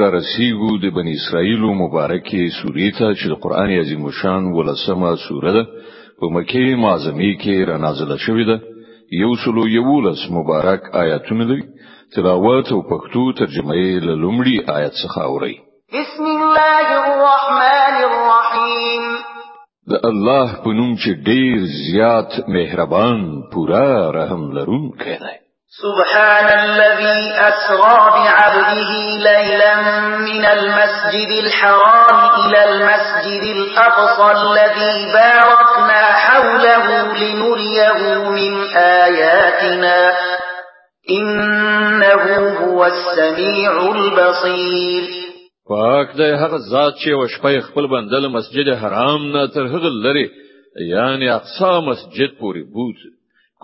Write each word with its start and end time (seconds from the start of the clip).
را 0.00 0.08
رسیږو 0.18 0.72
د 0.84 0.86
بنی 0.96 1.12
اسرائیل 1.20 1.62
مبارکې 1.82 2.42
سورې 2.60 2.88
ته 2.98 3.06
چې 3.18 3.26
د 3.32 3.34
قران 3.42 3.70
عظیم 3.82 4.02
شان 4.20 4.42
ولسمه 4.56 5.10
سوره 5.26 5.52
ده 5.56 5.62
په 6.18 6.26
مکه 6.34 6.62
معظمه 6.84 7.30
کې 7.42 7.54
را 7.68 7.76
نازله 7.84 8.16
شوې 8.26 8.44
ده 8.50 8.56
یو 9.22 9.30
سلو 9.44 9.62
یولس 9.78 10.20
مبارک 10.38 10.82
آیاتونه 11.02 11.44
لري 11.50 11.64
تلاوت 12.14 12.66
او 12.74 12.80
پښتو 12.90 13.22
ترجمه 13.40 13.74
یې 13.84 13.94
له 14.06 14.14
لومړي 14.22 14.56
آیت 14.78 14.92
څخه 15.02 15.18
اوري 15.30 15.54
بسم 15.98 16.24
الله 16.34 16.86
الرحمن 17.14 17.96
الرحیم 18.12 19.04
د 19.90 19.94
الله 20.10 20.46
په 20.64 20.70
نوم 20.78 20.92
چې 21.02 21.10
ډیر 21.28 21.56
زیات 21.90 22.30
مهربان 22.56 23.20
پورا 23.52 23.88
رحم 24.18 24.42
لرونکی 24.56 25.16
دی 25.26 25.36
سبحان 25.82 26.46
الذي 26.58 27.32
أسرى 27.34 27.96
بعبده 28.14 28.90
ليلا 29.18 30.00
من 30.18 30.44
المسجد 30.44 31.30
الحرام 31.44 32.18
إلى 32.46 32.60
المسجد 32.70 33.44
الأقصى 33.56 34.26
الذي 34.40 34.96
باركنا 35.12 36.02
حوله 36.12 36.86
لنريه 37.18 37.98
من 38.28 38.66
آياتنا 38.76 40.12
إنه 41.10 42.24
هو 42.64 42.84
السميع 42.86 43.72
البصير 43.72 45.04
پاک 45.68 46.08
دی 46.18 46.30
هغه 46.42 46.58
ذات 46.72 46.94
چې 46.94 47.12
وشپې 47.12 47.62
خپل 47.68 47.86
بندل 47.86 48.28
مسجد 48.28 48.74
حرام 48.82 49.26
نه 49.32 49.46
تر 49.46 49.66
هغه 49.66 49.90
لري 50.06 50.30
یعنی 50.90 51.28
اقصا 51.30 51.80
مسجد 51.80 52.38
پوری 52.40 52.62
بوت 52.62 52.96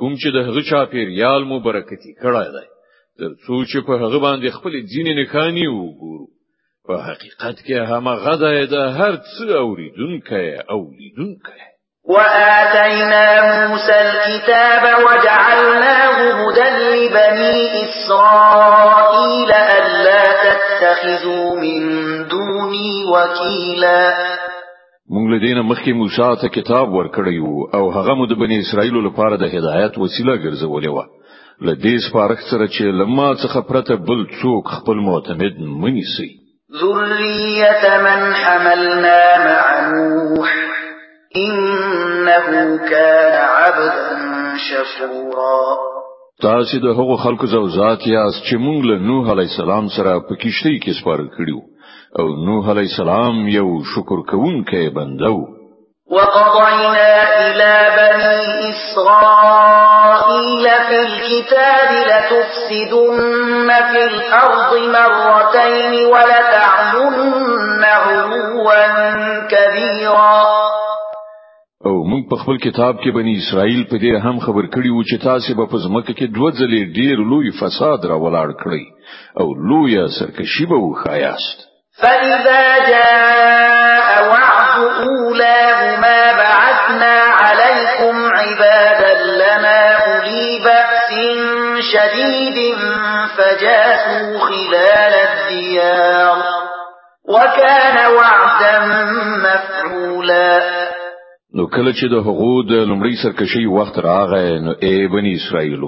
کوم 0.00 0.12
چې 0.20 0.28
د 0.36 0.38
هغه 0.48 0.62
چا 0.70 0.80
پیریال 0.92 1.42
مو 1.50 1.56
برکتی 1.66 2.12
کړای 2.22 2.48
دی 2.54 2.66
تر 3.20 3.30
څو 3.45 3.54
چې 3.70 3.78
په 3.86 3.92
هغه 4.02 4.18
باندې 4.26 4.48
خپل 4.59 4.73
دین 4.92 5.09
نه 5.18 5.24
کانی 5.34 5.66
وګورو 5.73 6.26
په 6.86 6.95
حقیقت 7.09 7.56
کې 7.66 7.76
هم 7.90 8.06
غدا 8.24 8.52
ده 8.73 8.82
هر 8.98 9.12
څه 9.30 9.45
اوریدونکې 9.64 10.48
او 10.73 10.80
لیدونکې 11.01 11.60
وآتينا 12.15 13.26
موسى 13.68 13.96
الكتاب 14.24 14.82
وجعلناه 15.06 16.16
هدى 16.40 16.68
لبني 16.95 17.56
إسرائيل 17.84 19.52
ألا 19.52 20.24
تتخذوا 20.45 21.48
من 21.60 21.82
دوني 22.30 22.90
وكيلا 23.12 24.30
مونږ 25.14 25.26
له 25.32 25.38
دینه 25.44 25.62
مخکې 25.70 25.92
موسی 26.00 26.26
ته 26.40 26.48
کتاب 26.56 26.86
ورکړی 26.98 27.38
وو 27.42 27.68
او 27.78 27.82
هغه 27.96 28.14
مو 28.18 28.24
د 28.32 28.38
بنی 28.42 28.56
اسرائیل 28.64 28.96
لپاره 29.06 29.34
د 29.42 29.46
هدایت 29.54 29.92
وسیله 30.04 30.34
ګرځولې 30.44 30.88
و 30.96 30.98
لدې 31.68 31.94
سپارښت 32.06 32.44
سره 32.52 32.66
چې 32.74 32.84
لما 33.00 33.28
څخه 33.42 33.58
پرته 33.70 33.94
بل 34.10 34.20
څوک 34.42 34.70
خپل 34.76 34.98
معتمد 35.08 35.58
منی 35.82 36.04
سي 36.14 36.28
ذریه 36.82 37.90
من 38.06 38.20
حملنا 38.42 39.18
مع 39.46 39.64
نوح 39.96 40.52
انه 41.46 42.52
كان 42.92 43.34
عبدا 43.56 44.20
شكورا 44.68 45.60
تاسو 46.48 46.80
د 46.86 46.96
هغو 47.00 47.16
خلکو 47.24 47.46
زوځات 47.56 48.06
یاست 48.06 48.44
چې 48.44 48.56
مونږ 48.66 48.86
له 48.90 48.96
نوح 49.10 49.32
علی 49.34 49.46
السلام 49.52 49.92
سره 49.98 50.14
په 50.30 50.40
کیشته 50.44 50.70
کې 50.70 50.98
سپارل 51.02 51.28
کړیو 51.36 51.60
او 52.21 52.27
نوح 52.46 52.71
علی 52.71 52.80
السلام 52.91 53.49
یو 53.49 53.69
شکر 53.95 54.23
کوونکی 54.33 54.88
بنده 54.88 55.27
و 56.16 56.16
وقضينا 56.16 57.23
إلى 57.41 57.96
بني 57.96 58.71
إسرائيل 58.71 60.65
في 60.88 60.96
الكتاب 61.02 61.91
لتفسدن 62.09 63.71
في 63.93 64.03
الأرض 64.05 64.75
مرتين 64.99 66.06
ولتعلن 66.06 67.84
علوا 67.84 68.88
كبيرا 69.50 70.43
او 71.87 72.05
موږ 72.11 72.28
په 72.31 72.37
خپل 72.43 72.56
کتاب 72.59 72.97
کې 73.00 73.15
بني 73.19 73.37
اسرائیل 73.38 73.84
په 73.93 73.97
دې 73.97 74.27
هم 74.27 74.39
خبر 74.47 74.67
کړی 74.67 74.93
و 74.93 75.03
چې 75.11 75.23
تاسو 75.25 75.55
به 75.55 75.67
په 75.67 75.77
ځمکه 75.87 76.12
کې 76.12 76.34
دوه 76.34 76.50
ځلې 76.50 76.95
ډیر 76.99 77.19
لوی 77.31 77.50
فساد 77.61 78.05
را 78.06 78.17
ولاړ 78.17 78.55
کړی 78.62 78.84
او 79.41 79.49
لوی 79.55 80.09
سرکشي 80.19 80.67
به 80.67 80.77
وخایاست 80.77 81.69
فإذا 82.03 82.78
جاء 82.91 84.28
وعد 84.28 85.06
أولاهما 85.09 86.33
بعثنا 86.33 87.12
عليكم 87.41 88.16
عبادا 88.27 89.34
لنا 89.34 89.78
أولي 89.93 90.61
بأس 90.65 91.11
شديد 91.93 92.77
فجاسوا 93.37 94.38
خلال 94.38 95.12
الديار 95.28 96.37
وكان 97.28 98.12
وعدا 98.15 98.77
مفعولا 99.44 100.81
نو 101.56 101.67
کله 101.69 101.93
چې 101.93 102.06
د 102.11 102.22
حقوق 102.25 102.67
لمړی 102.69 103.15
سرکشي 103.22 103.67
وخت 103.67 103.97
نو 103.99 104.72
ای 104.82 105.09
بنی 105.09 105.32
اسرائیل 105.34 105.81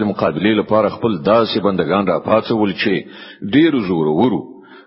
د 0.00 0.02
مقابله 0.02 0.50
لپاره 0.60 0.88
خپل 0.88 1.18
داسې 1.24 1.60
بندگان 1.64 2.06
را 2.06 2.18
پاتول 2.24 2.72
چې 2.74 3.04
ډیر 3.52 3.78
زور 3.90 4.06
ورو 4.06 4.40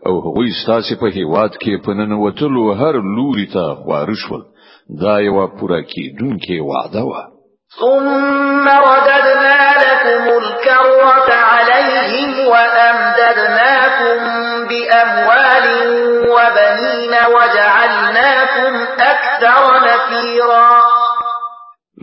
او 0.08 0.20
هغوی 0.26 0.50
ستاسو 0.64 0.94
په 1.02 1.08
هیواد 1.18 1.52
کې 1.62 1.74
په 1.86 1.92
ننوتلو 1.94 2.64
هر 2.82 2.96
لوري 3.18 3.48
ته 3.54 3.64
خوارشول 3.76 4.42
دا 5.04 5.16
یو 5.28 5.48
پوره 5.58 5.80
کیدونکې 5.92 6.58
وعده 6.70 7.04
وه 7.10 7.22
ثم 7.80 8.10
رددنا 8.68 9.62
لكم 9.86 10.24
الكرة 10.44 11.30
عليهم 11.34 12.48
وأمددناكم 12.48 14.18
بأموال 14.70 15.66
وبنين 16.34 17.14
وجعلناكم 17.36 18.74
أكثر 18.98 19.62
نفيراً 19.86 20.93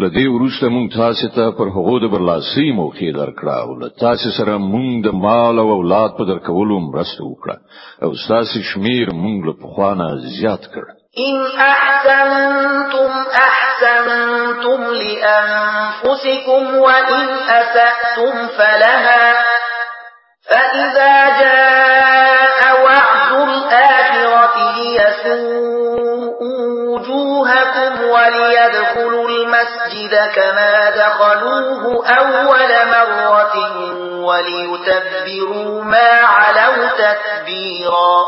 لدې 0.05 0.27
ورسته 0.35 0.67
مونږ 0.75 0.87
تاسو 1.01 1.27
ته 1.37 1.45
پر 1.59 1.69
هغو 1.77 1.95
د 2.03 2.07
برلاسي 2.15 2.65
موخې 2.79 3.09
درکړه 3.21 3.55
او 3.63 3.73
تاسو 4.05 4.29
سره 4.39 4.53
مونږ 4.73 4.93
د 5.07 5.09
مال 5.25 5.57
او 5.65 5.69
اولاد 5.79 6.11
په 6.19 6.25
درکولو 6.31 6.75
مرسته 6.89 7.23
وکړه 7.31 7.57
او 8.05 8.11
تاسو 8.31 8.57
شمیر 8.71 9.07
مونږ 9.23 9.37
له 9.49 9.53
خوانه 9.73 10.09
زیات 10.37 10.63
کړ 10.75 10.85
إن 11.29 11.37
أحسنتم 11.73 13.11
أحسنتم 13.47 14.81
لأنفسكم 15.03 16.63
وإن 16.87 17.27
أسأتم 17.61 18.35
فلها 18.59 19.23
فإذا 20.51 21.13
جاء 21.41 21.90
الوعيد 30.13 30.33
كما 30.37 30.91
دخلوه 31.05 32.07
أول 32.07 32.89
مرة 32.97 33.57
وليتبروا 34.27 35.85
ما 35.85 36.09
علوا 36.25 36.87
تتبيرا 37.01 38.19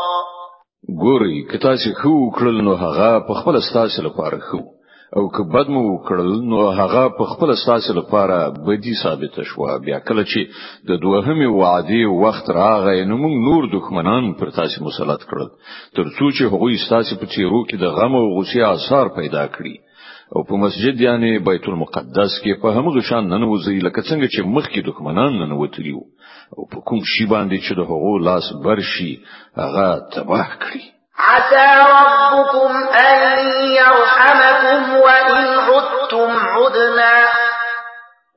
ګوري 1.03 1.47
که 1.51 1.57
تاسو 1.57 1.89
خو 2.01 2.29
کړل 2.35 2.57
نو 2.67 2.73
هغه 2.75 3.19
په 3.27 3.33
خپل 3.41 3.61
ستاسو 3.69 4.01
لپاره 4.03 4.39
خو 4.39 4.57
او 5.17 5.23
که 5.31 5.43
بد 5.53 5.67
مو 5.69 6.03
کړل 6.07 6.31
نو 6.51 6.59
هغه 6.79 7.03
په 7.17 7.23
خپل 7.33 7.55
ستاسو 7.63 7.93
لپاره 7.93 8.37
بدی 8.67 8.93
ثابت 9.03 9.41
شو 9.49 9.79
بیا 9.85 9.99
کله 10.07 10.23
چې 10.31 10.41
د 10.89 10.91
دوهمې 11.03 11.47
وعده 11.61 12.03
وخت 12.23 12.49
راغی 12.49 13.05
نو 13.11 13.15
موږ 13.23 13.35
نور 13.47 13.63
دښمنان 13.75 14.33
پر 14.39 14.49
تاسو 14.59 14.83
مسلط 14.87 15.21
کړل 15.29 15.49
ترڅو 15.97 16.27
چې 16.37 16.43
هغوی 16.53 16.77
ستاسو 16.85 17.19
په 17.21 17.25
چیرو 17.35 17.63
کې 17.69 17.75
د 17.83 17.85
غم 17.99 18.15
او 18.21 18.25
غوسه 18.37 18.65
آثار 18.75 19.13
پیدا 19.19 19.47
کړي 19.55 19.75
او 20.35 20.43
په 20.43 20.53
مسجد 20.55 21.01
یعنی 21.01 21.39
بیت 21.39 21.65
المقدس 21.69 22.33
کې 22.43 22.61
په 22.61 22.67
همغه 22.77 23.01
شان 23.09 23.23
نن 23.33 23.43
وځي 23.51 23.77
لکه 23.87 24.01
څنګه 24.09 24.27
چې 24.33 24.45
مخکې 24.55 24.79
دښمنان 24.81 25.51
وټریو 25.61 26.01
او 26.57 26.61
په 26.71 26.77
کوم 26.87 26.99
شی 27.13 27.25
باندې 27.33 27.57
چې 27.65 27.71
د 27.79 27.81
هغو 27.91 28.17
لاس 28.27 28.45
برشي 28.65 29.11
هغه 29.57 29.87
تباه 30.15 30.49
کړی 30.63 30.83
عسى 31.29 31.67
ربكم 31.81 32.71
أن 33.09 33.39
يرحمكم 33.81 34.81
وإن 34.93 35.31
عدتم 35.67 36.29
عدنا 36.41 37.17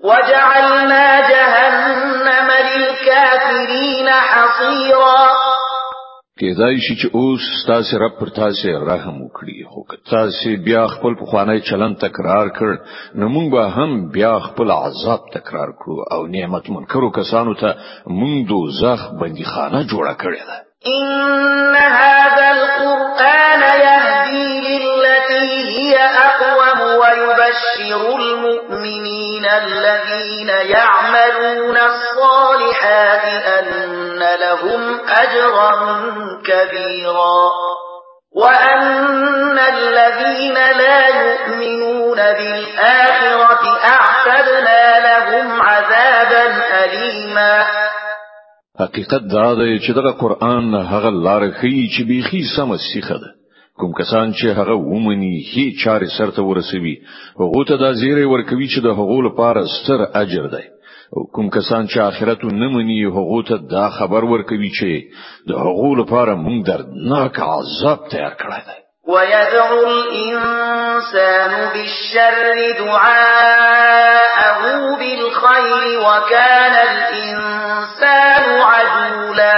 وجعلنا 0.01 1.21
جهنم 1.31 2.49
للكافرين 2.71 4.09
حصيرا 4.11 5.56
کېدای 6.41 6.77
شي 6.85 6.95
چې 7.01 7.07
اوس 7.19 7.45
تاسو 7.67 7.99
رب 8.01 8.17
پر 8.21 8.31
تاسو 8.39 8.73
رحم 8.89 9.17
وکړي 9.23 9.57
خو 9.71 9.81
تاسو 10.11 10.51
بیا 10.67 10.83
خپل 10.95 11.15
پخوانی 11.21 11.55
چلن 11.69 11.95
تکرار 12.03 12.49
کړ 12.59 12.71
نو 13.23 13.29
موږ 13.29 13.49
به 13.55 13.65
هم 13.77 13.97
بیا 14.17 14.35
خپل 14.49 14.71
عذاب 14.75 15.21
تکرار 15.39 15.71
کړو 15.81 15.99
او 16.19 16.21
نعمت 16.37 16.71
منکرو 16.77 17.11
کسانو 17.21 17.55
ته 17.65 17.73
موږ 18.21 18.45
دوزخ 18.53 19.09
بندیخانه 19.25 19.83
جوړه 19.87 20.15
کړې 20.27 20.47
ده 20.53 20.57
ان 21.01 21.75
هذا 21.97 22.47
القران 22.53 23.69
يهدي 23.89 24.79
للتي 24.79 25.75
هي 25.83 26.09
اقوم 26.15 26.89
ويبشر 27.03 28.09
المؤمنين 28.15 29.16
من 29.47 29.73
الذين 29.79 30.49
يعملون 30.49 31.77
الصالحات 31.77 33.25
أن 33.45 34.19
لهم 34.41 35.01
أجرا 35.09 35.71
كبيرا 36.45 37.41
وأن 38.43 39.59
الذين 39.59 40.55
لا 40.55 41.09
يؤمنون 41.09 42.17
بالآخرة 42.17 43.79
أعتدنا 43.79 44.99
لهم 45.09 45.63
عذابا 45.63 46.45
أليما 46.85 47.65
حقیقت 48.81 49.23
دا 49.33 49.53
دی 49.55 49.79
چې 49.79 49.93
دغه 49.95 50.13
قران 50.21 50.75
هغه 50.75 51.11
لار 51.11 51.51
خي 51.51 51.89
چې 51.97 52.03
بيخي 52.09 52.43
سم 52.57 52.77
سیخه 52.77 53.15
ده 53.15 53.36
کوم 53.81 53.93
کسان 53.99 54.33
چې 54.33 54.59
هغه 54.59 54.77
ومني 54.91 55.35
هي 55.53 55.65
چارې 55.83 56.09
سرته 56.19 56.43
ورسوي 56.43 56.95
هغه 57.41 57.65
ته 57.71 57.77
دا 57.83 57.91
زیری 58.03 58.25
ورکوي 58.31 58.69
چې 58.69 58.81
د 58.81 58.87
هغو 59.01 59.19
لپاره 59.27 59.65
ستر 59.77 60.05
اجر 60.23 60.47
دی 60.55 60.63
کوم 61.39 61.51
کسان 61.57 61.87
چې 61.89 61.99
آخرت 61.99 62.45
نه 62.61 62.69
مني 62.77 62.97
هغه 63.17 63.43
ته 63.49 63.57
دا 63.75 63.91
خبر 63.99 64.25
ورکوي 64.33 64.71
چې 64.79 65.53
د 65.53 65.61
هغو 65.65 65.95
لپاره 66.01 66.35
موږ 66.47 66.59
دردناک 66.71 67.41
عذاب 67.49 68.09
تیار 68.15 68.35
کړی 68.35 68.65
دی 68.69 68.81
ويدعو 69.09 69.79
الإنسان 69.91 71.53
بالشر 71.75 72.57
دعاءه 72.79 74.63
بالخير 74.99 75.99
وكان 76.07 76.73
الإنسان 76.91 78.49
عجولا 78.71 79.56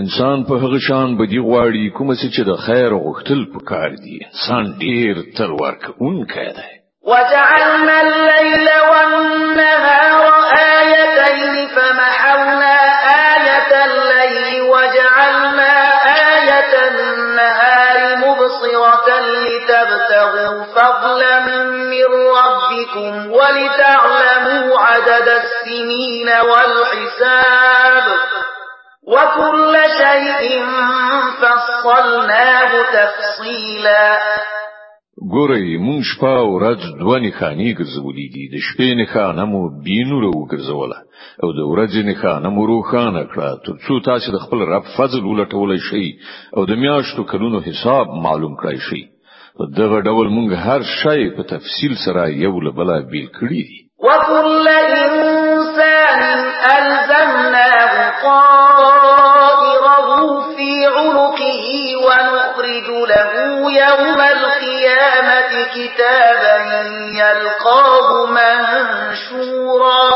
انسان 0.00 0.44
په 0.48 0.54
هغه 0.62 0.78
شان 0.88 1.08
بدی 1.18 1.40
غواړي 1.48 1.84
کوم 1.96 2.08
څه 2.20 2.26
چې 2.34 2.42
د 2.50 2.52
خیر 2.66 2.90
غوښتل 3.06 3.40
په 3.52 3.58
کار 3.70 3.90
دی 4.04 4.14
انسان 4.30 4.64
ډیر 4.84 5.14
تر 5.22 5.30
تلوار 5.36 5.74
کوونکی 5.84 6.48
دی 6.58 6.70
وجعلنا 7.12 7.96
الليل 8.06 8.68
والنهار 8.90 10.20
آيتين 10.58 11.68
فمحونا 11.74 12.76
آية 13.36 13.72
الليل 13.88 14.60
وجعلنا 14.74 15.72
آية 16.36 16.72
النهار 16.90 17.96
مبصرة 18.24 19.06
لتبتغوا 19.46 20.54
فضلا 20.76 21.34
من 21.46 21.72
ربكم 22.44 23.30
ولتعلموا 23.32 24.78
عدد 24.88 25.28
السنين 25.42 26.28
والحساب 26.50 27.61
وكل 29.14 29.74
شيء 30.00 30.58
فصلناه 31.40 32.72
تفصيلا 32.98 34.18
ګورې 35.32 35.80
مونږ 35.86 36.02
شپه 36.12 36.28
او 36.38 36.46
ورځ 36.58 36.80
دوه 37.00 37.18
نه 37.24 37.30
خاني 37.38 37.68
ګرځولې 37.80 38.26
دي 38.36 38.44
د 38.54 38.56
شپې 38.68 38.88
نه 39.00 39.06
خانمو 39.12 39.60
بینور 39.84 40.24
وګرځوله 40.36 40.98
او 41.44 41.48
د 41.58 41.60
ورځې 41.72 42.02
نه 42.08 42.14
خانمو 42.22 42.66
روخانه 42.72 43.22
کړه 43.30 43.48
ترڅو 43.66 44.00
تاسو 44.08 44.32
د 44.32 44.42
خپل 44.46 44.58
رب 44.72 44.84
فضل 44.98 45.22
ولټول 45.30 45.72
شي 45.90 46.04
او 46.56 46.66
د 46.70 46.82
میاشتو 46.84 47.24
کلونو 47.32 47.58
حساب 47.68 48.06
معلوم 48.26 48.56
کړئ 48.60 48.78
شي 48.88 49.02
په 49.58 49.64
دغه 49.80 50.00
ډول 50.00 50.26
مونږ 50.36 50.50
هر 50.66 50.82
شی 50.96 51.30
په 51.36 51.42
تفصیل 51.54 51.96
سره 52.06 52.26
یو 52.46 52.54
له 52.66 52.70
بل 52.78 52.92
بیل 53.12 53.28
کړی 53.38 53.62
دي 53.68 53.78
وکل 54.04 54.68
انسان 55.00 56.20
يوم 63.88 64.20
القيامة 64.20 65.52
كتابا 65.76 66.56
يلقاه 67.22 68.08
منشورا 68.38 70.10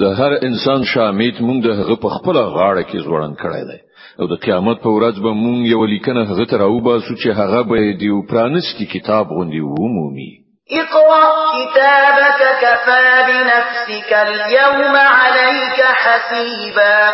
د 0.00 0.04
هر 0.18 0.32
انسان 0.48 0.80
شامیت 0.94 1.36
مونږ 1.48 1.58
د 1.66 1.70
هغه 1.80 1.94
په 2.04 2.08
خپل 2.16 2.36
غاړه 2.56 2.82
کې 2.90 2.98
زوړن 3.06 3.34
کړای 3.42 3.62
دی 3.70 3.78
او 4.20 4.26
د 4.32 4.34
قیامت 4.46 4.76
په 4.84 4.90
ورځ 4.96 5.14
به 5.24 5.32
مونږ 5.44 5.58
یو 5.74 5.84
لیکنه 5.94 6.22
هغه 6.30 6.44
ته 6.50 6.56
راوباسو 6.62 7.14
چې 7.22 7.28
هغه 7.40 7.60
به 7.68 7.78
دی 8.00 8.08
او 8.14 8.18
پرانستی 8.32 8.86
کتاب 8.94 9.26
غوندي 9.36 9.60
ومومي 9.64 10.30
اقرأ 10.80 11.32
كتابك 11.56 12.40
كفى 12.62 13.02
بنفسك 13.28 14.10
اليوم 14.12 14.94
عليك 15.06 15.78
حسيبا 16.02 17.12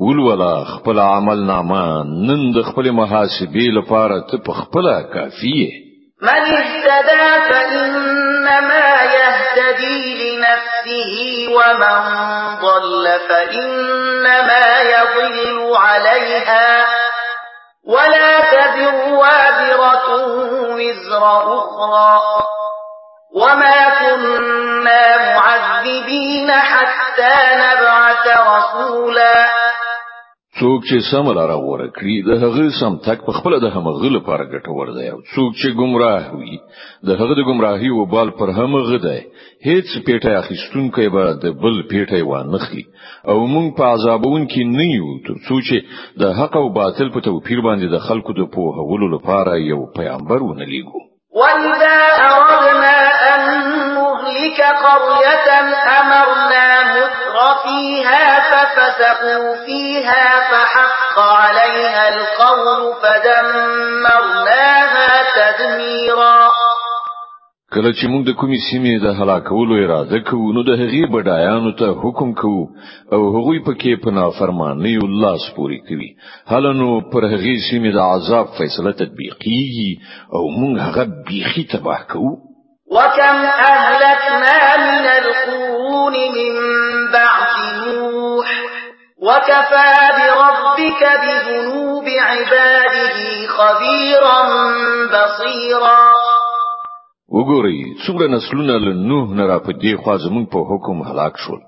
ولولا 0.00 0.64
خپل 0.64 0.98
عمل 0.98 1.40
نامه 1.46 1.82
نن 2.28 2.42
د 2.56 2.62
خپل 2.68 2.86
محاسبې 2.98 3.64
لپاره 3.78 4.20
ته 4.30 4.38
په 4.46 4.52
خپل 4.60 4.86
کافیه 5.14 5.70
من 6.22 6.42
اهتدى 6.58 7.28
فإنما 7.50 8.88
يهتدي 9.04 9.98
لنفسه 10.22 11.12
ومن 11.56 11.98
ضل 12.62 13.18
فإنما 13.28 14.64
يضل 14.80 15.72
عليها 15.76 16.84
ولا 17.86 18.40
تزر 18.40 18.94
وازرة 18.96 20.08
وزر 20.78 21.24
أخرى 21.38 22.20
وما 23.34 23.84
كنا 24.00 25.34
معذبين 25.34 26.50
حتى 26.50 27.34
نبعث 27.56 28.26
رسولا 28.48 29.61
څوک 30.62 30.80
چې 30.88 30.96
سم 31.10 31.26
لاره 31.36 31.54
غوړه 31.62 31.86
کړی 31.96 32.16
د 32.28 32.32
هغه 32.42 32.64
سم 32.80 32.96
تک 33.06 33.18
په 33.28 33.32
خپل 33.38 33.54
د 33.64 33.70
همغه 33.76 34.10
لپاره 34.16 34.50
ګټور 34.52 34.88
دی 34.96 35.06
او 35.12 35.18
څوک 35.32 35.50
چې 35.60 35.76
گمراه 35.80 36.26
وي 36.40 36.58
د 37.08 37.18
هغه 37.20 37.34
د 37.38 37.42
گمراهي 37.48 37.90
او 37.94 38.04
بال 38.12 38.30
پر 38.40 38.52
همغه 38.58 38.98
دی 39.06 39.16
هیڅ 39.68 39.88
پیټه 40.06 40.36
اخیستون 40.42 40.86
کوي 40.96 41.08
به 41.16 41.24
د 41.44 41.56
بل 41.64 41.80
پیټه 41.90 42.22
و 42.30 42.44
نخلي 42.54 42.84
او 43.34 43.38
موږ 43.54 43.68
په 43.80 43.90
عذابون 43.96 44.46
کې 44.52 44.72
نه 44.78 44.86
یو 45.00 45.10
تر 45.28 45.36
څو 45.48 45.60
چې 45.68 46.22
د 46.24 46.34
حق 46.40 46.56
او 46.62 46.66
باطل 46.80 47.10
په 47.16 47.24
توپیر 47.28 47.64
باندې 47.68 47.94
د 47.96 48.06
خلکو 48.08 48.38
د 48.40 48.50
پوهولو 48.56 49.12
لپاره 49.16 49.58
یو 49.72 49.80
پیغمبر 50.00 50.48
ونلېګو 50.48 51.00
وَإِذَا 51.40 51.94
أَرَادَ 52.22 52.51
تلك 54.52 54.60
قرية 54.60 55.48
أمرنا 56.00 56.68
فيها 57.64 58.24
ففسقوا 58.52 59.46
فيها 59.66 60.24
فحق 60.50 61.16
عليها 61.22 62.04
القول 62.08 62.80
فدمرناها 63.02 65.10
تدميرا 65.40 66.40
کله 67.74 67.90
چې 67.92 68.06
موږ 68.12 68.22
د 68.26 68.32
کومې 68.40 68.58
سیمې 68.70 68.94
د 69.04 69.06
هلاکولو 69.20 69.74
اراده 69.84 70.18
کوو 70.30 70.52
نو 70.56 70.60
د 70.68 70.70
هغې 70.80 71.04
بډایانو 71.14 71.70
ته 71.80 71.86
حکم 72.02 72.28
کوو 72.42 72.66
او 73.12 73.20
هغوی 73.36 73.62
کې 73.64 74.02
په 74.04 74.10
نافرمانی 74.20 74.92
الله 75.08 75.32
سپوري 75.48 75.78
کوي 75.88 76.10
نو 76.80 76.88
پر 77.14 77.30
هغې 77.32 77.54
سیمې 77.70 77.90
د 77.94 78.00
عذاب 78.12 78.46
فیصله 78.58 78.92
تطبیقیږي 79.02 79.92
او 80.36 80.42
موږ 80.60 80.74
هغه 80.86 81.04
بیخي 81.30 81.64
تباه 81.72 82.00
کوو 82.12 82.34
وكم 82.92 83.36
أهلكنا 83.68 84.56
من 84.76 85.06
القرون 85.20 86.12
من 86.12 86.52
بعد 87.12 87.88
نوح 87.88 88.48
وكفى 89.22 89.92
بربك 90.18 91.02
بذنوب 91.24 92.04
عباده 92.08 93.16
خبيرا 93.58 94.38
بصيرا 95.14 95.98
وګورئ 97.34 97.76
څومره 98.04 98.26
نسلونه 98.36 98.76
له 98.84 98.92
نوح 99.10 99.26
نه 99.36 99.46
را 99.50 99.58
په 99.66 99.72
دې 99.82 99.92
خوا 100.04 100.16
زموږ 100.24 100.44
په 100.52 100.58
حکم 100.70 101.02
هلاک 101.02 101.36
شول 101.36 101.60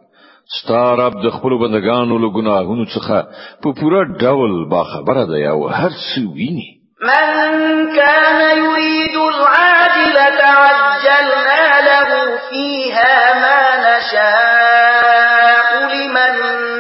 ستار 0.59 1.01
عبد 1.07 1.25
خپل 1.37 1.53
بندگانو 1.63 2.19
له 2.19 2.29
ګناهونو 2.37 2.85
څخه 2.95 3.17
په 3.63 3.69
پوره 3.81 4.03
ډول 4.23 4.53
باخبره 4.71 5.25
دی 5.31 5.45
او 5.53 5.69
هر 5.69 5.91
څه 6.09 6.17
ویني 6.37 6.84
مَن 7.03 7.51
كَانَ 7.97 8.41
يُرِيدُ 8.59 9.17
الْعَاجِلَةَ 9.17 10.43
عَجَّلْنَا 10.47 11.65
لَهُ 11.91 12.09
فِيهَا 12.51 13.15
مَا 13.43 13.61
نَشَاءُ 13.83 15.69
لِمَن 15.91 16.33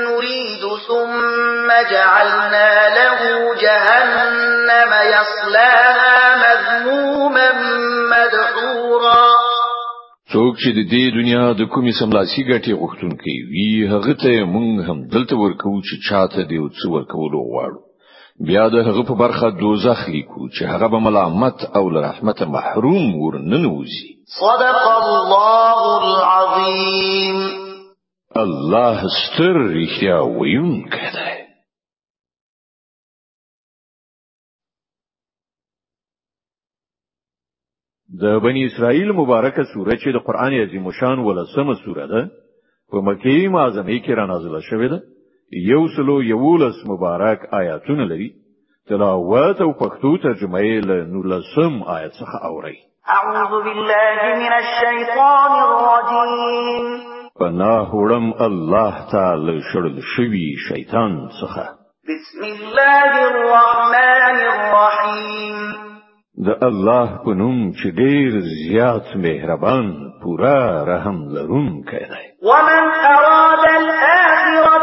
نُّرِيدُ 0.06 0.62
ثُمَّ 0.88 1.66
جَعَلْنَا 1.90 2.70
لَهُ 2.98 3.20
جَهَنَّمَ 3.62 4.90
يَصْلَاهَا 5.16 6.16
مَذْمُومًا 6.44 7.48
مَّدْحُورًا 8.12 9.24
څوک 10.32 10.54
چې 10.62 10.70
د 10.76 10.80
دې 10.92 11.04
دنیا 11.18 11.44
د 11.58 11.62
کومې 11.72 11.92
سملاسي 12.00 12.40
غوښتونکي 12.82 13.34
وي 13.50 13.68
هغه 13.92 14.12
ته 14.22 14.32
مونږ 14.54 14.72
هم 14.90 14.98
دلته 15.14 15.34
ورکو 15.42 15.72
چې 15.86 15.94
چاته 16.08 16.42
دی 16.48 16.56
او 16.62 16.66
څو 16.78 16.86
ورکولو 16.94 17.38
غواړو 17.50 17.80
بیا 18.40 18.68
د 18.68 18.74
هغه 18.74 19.02
په 19.08 19.14
برخه 19.14 19.50
دوزخ 19.62 20.08
لیکو 20.08 20.48
چې 20.48 20.62
هغه 20.72 20.88
به 20.88 20.98
ملامت 20.98 21.58
او 21.76 21.88
رحمت 21.98 22.42
محروم 22.42 23.16
ورننوزي 23.16 24.08
صدق 24.40 24.80
الله 25.02 25.82
العظیم 26.04 27.38
الله 28.36 28.98
ستر 29.22 29.54
رښتیا 29.78 30.18
ویونکی 30.22 31.06
دی 31.14 31.44
د 38.20 38.24
بنی 38.44 38.64
اسرائیل 38.66 39.12
مبارکه 39.12 39.62
سوره 39.74 39.94
چې 39.96 40.08
د 40.14 40.18
قران 40.26 40.52
عظیم 40.54 40.90
شان 40.90 41.18
ولسمه 41.18 41.74
سوره 41.84 42.06
ده 42.06 42.30
په 42.90 42.96
مکه 42.96 43.48
معظمه 43.48 43.98
کې 44.04 44.10
را 44.10 44.26
نازله 44.26 44.60
شوې 44.60 44.88
ده 44.90 45.13
یو 45.52 45.86
سلو 45.96 46.22
یولس 46.22 46.74
مبارک 46.86 47.54
آیاتونه 47.54 48.04
لري 48.04 48.34
تلاوت 48.88 49.60
او 49.60 49.72
پښتو 49.72 50.22
ترجمه 50.22 50.58
یې 50.60 50.86
له 50.86 51.04
نولسم 51.04 51.82
آیت 51.88 52.10
څخه 52.12 52.44
اوري 52.44 52.76
اعوذ 53.08 53.64
بالله 53.64 54.20
من 54.38 54.52
الشیطان 54.52 55.52
الرجیم 55.66 56.86
پناه 57.38 57.90
وړم 57.94 58.42
الله 58.42 58.94
تعالی 59.12 59.60
شړل 59.72 60.00
شوی 60.16 60.54
شیطان 60.68 61.28
څخه 61.40 61.64
بسم 62.10 62.42
الله 62.42 63.12
الرحمن 63.30 64.40
الرحیم 64.44 65.56
د 66.46 66.64
الله 66.64 67.18
په 67.24 67.34
نوم 67.34 67.72
چې 67.72 67.88
ډیر 68.00 68.40
زیات 68.40 69.16
مهربان 69.16 69.94
پورا 70.22 70.84
رحم 70.86 71.22
لرونکی 71.36 72.04
دی 72.14 72.24
ومن 72.42 72.86
اراد 73.10 73.66
الاخره 73.76 74.73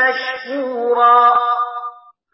مشكورا 0.00 1.32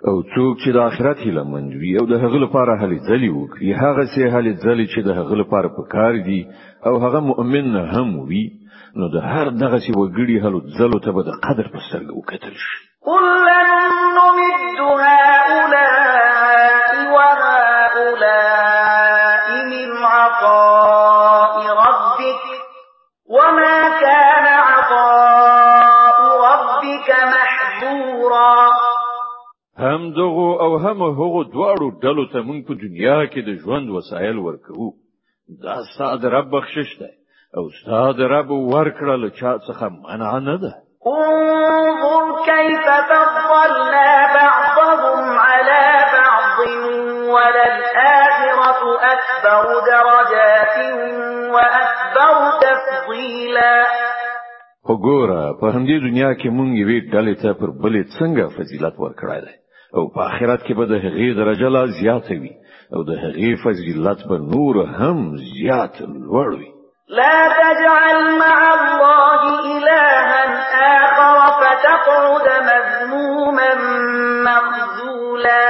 او 0.09 0.23
څوک 0.23 0.57
چې 0.63 0.71
د 0.73 0.77
آخرت 0.79 1.17
هیله 1.19 1.43
مند 1.45 1.73
وي 1.77 1.97
او 2.01 2.07
د 2.07 2.13
هغه 2.25 2.39
لپاره 2.45 2.73
هلي 2.83 2.99
ځلې 3.09 3.31
وکړي 3.39 3.71
هغه 3.83 4.05
سي 4.15 4.25
هلي 4.37 4.53
ځلې 4.65 4.87
چې 4.93 5.01
د 5.09 5.11
هغه 5.19 5.35
لپاره 5.43 5.69
پکار 5.79 6.13
دي 6.29 6.47
او 6.87 6.97
هغه 7.07 7.21
مؤمن 7.21 7.77
هم 7.77 8.19
وي 8.31 8.43
نو 8.97 9.07
د 9.15 9.19
هر 9.33 9.49
دغه 9.49 9.79
سي 9.79 9.93
وګړي 10.01 10.37
هلو 10.45 10.61
ځلو 10.79 10.99
ته 11.05 11.11
به 11.15 11.23
د 11.29 11.33
قدر 11.49 11.69
په 11.75 11.79
سترګه 11.87 12.13
وکتل 12.15 12.55
شي 12.63 12.81
قل 13.07 13.25
لن 13.49 13.75
نمد 14.17 14.81
هؤلاء 14.81 16.18
هم 30.09 30.15
دغو 30.15 30.53
او 30.61 30.77
هم 30.79 31.03
هغو 31.03 31.45
دواړو 31.45 31.89
ډلو 32.05 32.25
ته 32.33 32.39
موږ 32.47 32.59
په 32.69 32.75
دنیا 32.83 33.19
کې 33.31 33.41
د 33.43 33.51
ژوند 33.63 33.87
وسایل 33.97 34.37
ورکو 34.39 34.93
دا 35.65 35.77
ستاد 35.95 36.21
رب 36.35 36.49
بخشش 36.53 36.91
ده 37.01 37.11
او 37.57 37.65
ستاد 37.81 38.19
رب 38.35 38.49
ورکړل 38.75 39.23
چا 39.41 39.53
څخه 39.69 39.87
منع 40.05 40.39
نه 40.47 40.57
ده 40.65 40.73
انظر 41.13 42.29
كيف 42.51 42.85
فضلنا 43.11 44.11
بعضهم 44.39 45.27
على 45.49 45.83
بعض 46.17 46.47
وللآخرة 47.35 48.77
أكبر 49.15 49.65
درجات 49.93 50.75
وأكبر 51.55 52.35
تفضيلا 52.65 53.75
خو 54.87 54.95
ګوره 55.07 55.43
په 55.61 55.67
همدې 55.77 55.97
دنیا 56.07 56.31
کې 56.41 56.49
مونږ 56.59 56.71
یوې 56.83 56.99
ډلې 57.13 57.35
ته 57.43 57.49
پر 57.61 57.69
بلې 57.83 58.03
څنګه 58.19 58.45
فضیلت 58.57 58.95
ورکړای 59.05 59.41
دی 59.47 59.55
او 59.97 60.03
په 60.15 60.21
آخرت 60.23 60.63
کې 60.67 60.75
به 60.79 60.85
د 60.87 60.93
هغې 61.05 61.29
درجه 61.41 61.69
لا 61.77 61.85
زیاته 62.01 62.35
وي 62.43 62.53
او 62.95 63.01
د 63.11 63.13
هغې 63.25 63.51
فضیلت 63.65 64.21
به 64.29 64.37
نور 64.55 64.77
هم 64.99 65.19
زیات 65.55 65.95
لوړ 66.25 66.49
وي 66.61 66.71
لا 67.19 67.37
تجعل 67.61 68.19
مع 68.45 68.59
الله 68.79 69.41
إلها 69.69 70.95
آخر 70.95 71.39
فتقعد 71.71 72.47
مذموما 72.71 73.71
مخذولا 74.49 75.67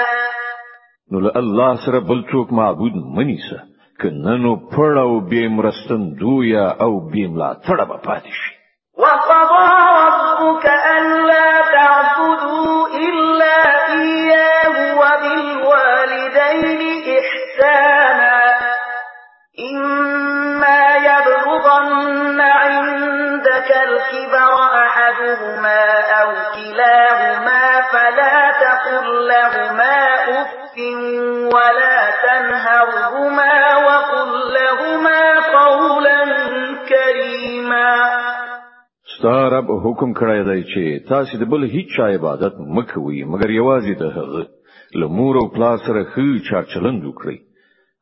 نو 1.13 1.19
له 1.21 1.31
الله 1.41 1.71
سره 1.87 1.99
بل 2.01 2.21
څوک 2.33 2.53
معبود 2.61 2.93
منیسه 3.17 3.59
کنه 4.03 4.37
نو 4.45 4.53
پړ 4.73 4.99
او 5.07 5.21
بیم 5.21 5.61
رستن 5.61 6.03
دویا 6.21 6.67
او 6.85 7.01
بیم 7.11 7.37
لا 7.39 7.51
تړه 7.67 7.85
به 7.91 7.97
پاتې 8.07 8.33
شي 8.43 8.53
وقضى 8.99 9.41
ربك 10.43 10.78
ستارب 39.19 39.67
حکم 39.85 40.11
کړی 40.19 40.41
دی 40.49 40.59
چې 40.73 41.07
تاسو 41.09 41.39
د 41.39 41.47
بل 41.53 41.63
هیڅ 41.71 41.99
عبادت 42.03 42.59
مکوي 42.79 43.23
مګر 43.33 43.53
یوازې 43.55 43.97
د 44.03 44.13
هغه 44.19 44.43
لمور 45.03 45.39
او 45.41 45.43
پلاس 45.57 45.81
سره 45.87 46.03
ښه 46.11 46.45
چارچلند 46.51 47.09
وکړي 47.09 47.39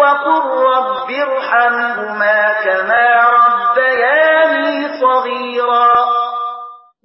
وقل 0.00 0.46
رب 0.74 1.08
ارحمهما 1.28 2.40
كما 2.64 3.06
ربياني 3.36 4.78
صغيرا 5.04 5.94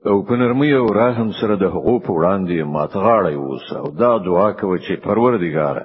او 0.10 0.22
په 0.28 0.34
نرمۍ 0.42 0.72
او 0.82 0.86
رحم 1.02 1.30
سره 1.42 1.56
د 1.56 1.66
حقوق 1.76 2.04
وړاندې 2.12 2.58
ماتغاړی 2.76 3.36
اوسه 3.46 3.76
او 3.84 3.88
دا 4.04 4.12
دعا 4.28 4.50
کوي 4.62 4.80
چې 4.86 5.02
پروردګار 5.08 5.76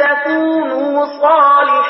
تكونوا 0.00 1.06
صالحين 1.20 1.85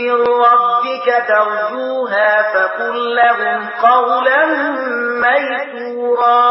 مِّن 0.00 0.14
رَّبِّكَ 0.46 1.08
تَرْجُوهَا 1.32 2.30
فَقُل 2.54 2.96
لَّهُمْ 3.20 3.58
قَوْلًا 3.88 4.42
مَّيْسُورًا 5.24 6.46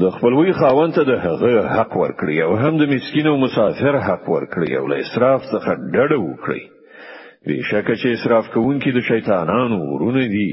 د 0.00 0.10
خپلوي 0.16 0.52
خاوند 0.52 0.94
ته 0.94 1.04
د 1.10 1.12
هغه 1.26 1.68
حق 1.76 1.92
ورکړي 1.96 2.42
او 2.44 2.56
هم 2.56 2.76
د 2.78 2.88
مسكين 2.94 3.26
او 3.26 3.36
مسافر 3.36 4.00
حق 4.00 4.26
ورکړي 4.36 4.70
او 4.78 4.86
له 4.86 4.96
اسراف 5.04 5.40
څخه 5.52 5.70
ډډه 5.94 6.18
وکړي 6.22 6.62
بشکه 7.46 7.94
چې 8.00 8.06
اسراف 8.16 8.50
کوونکی 8.54 8.92
د 8.92 9.00
شیطانانو 9.08 9.76
ورونه 9.92 10.24
دي 10.36 10.48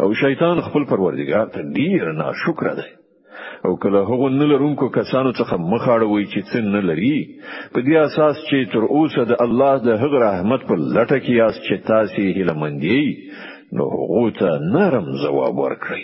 او 0.00 0.14
شیطان 0.24 0.60
خپل 0.66 0.84
پروردګار 0.84 1.46
ته 1.54 1.60
ډیر 1.78 2.12
ناشکر 2.22 2.74
دی 2.80 2.90
او 3.66 3.78
کله 3.78 3.98
هغه 4.10 4.28
نلرونکو 4.38 4.88
کسانو 4.96 5.32
څخه 5.32 5.56
مخ 5.72 5.82
اړوي 5.96 6.22
چې 6.32 6.40
څن 6.52 6.64
نه 6.76 6.80
لري 6.90 7.16
په 7.74 7.80
دې 7.86 7.96
اساس 8.06 8.36
چې 8.48 8.58
تر 8.72 8.82
اوسه 8.96 9.24
د 9.32 9.36
الله 9.44 9.72
د 9.86 10.00
هغه 10.02 10.18
رحمت 10.26 10.64
په 10.70 10.78
لټه 10.96 11.18
کې 11.22 11.32
یاست 11.42 11.62
چې 11.68 11.86
تاسو 11.92 12.24
هیله 12.38 12.54
مندي 12.62 13.04
نو 13.76 13.84
هغه 14.00 14.34
ته 14.40 14.50
نرم 14.74 15.06
جواب 15.24 15.62
ورکړئ 15.64 16.02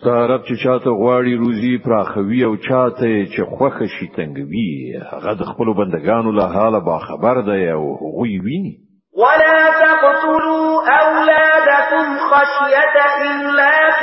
ستارب 0.00 0.42
چې 0.44 0.54
چاته 0.64 0.90
غواړي 0.90 1.32
روزي 1.44 1.78
پراخوي 1.84 2.44
او 2.44 2.56
چاته 2.56 3.24
چې 3.34 3.40
خوخه 3.52 3.86
شي 3.86 4.06
تنګوي 4.16 4.94
هغه 5.12 5.34
د 5.40 5.42
خپل 5.50 5.66
بندگانو 5.80 6.30
له 6.38 6.44
حاله 6.54 6.80
با 6.88 6.98
خبر 6.98 7.40
دی 7.48 7.68
او 7.70 7.84
هغه 8.02 8.40
ویني 8.44 8.74
ولا 9.22 9.56
تقتلوا 9.84 10.88
اولادكم 11.00 12.06
خشيه 12.30 12.94
املاق 13.30 14.00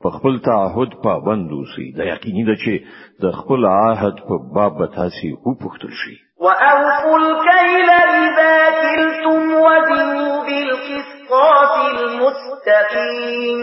په 0.03 0.09
خپل 0.17 0.35
تعهد 0.49 0.91
پابند 1.07 1.49
اوسي 1.59 1.87
دا 1.99 2.05
یقیني 2.15 2.45
ده 2.49 2.57
چې 2.65 2.75
د 3.23 3.25
خپل 3.39 3.61
عهد 3.65 4.17
په 4.29 4.35
باب 4.57 4.73
به 4.81 4.87
تاسو 4.99 5.31
وپوښتل 5.47 5.93
شي 6.01 6.15
وأوفوا 6.45 7.17
الكيل 7.27 7.89
إذا 8.15 8.55
كلتم 8.85 9.41
وزنوا 9.67 10.35
بالقسطاس 10.47 11.73
المستقيم 11.95 13.61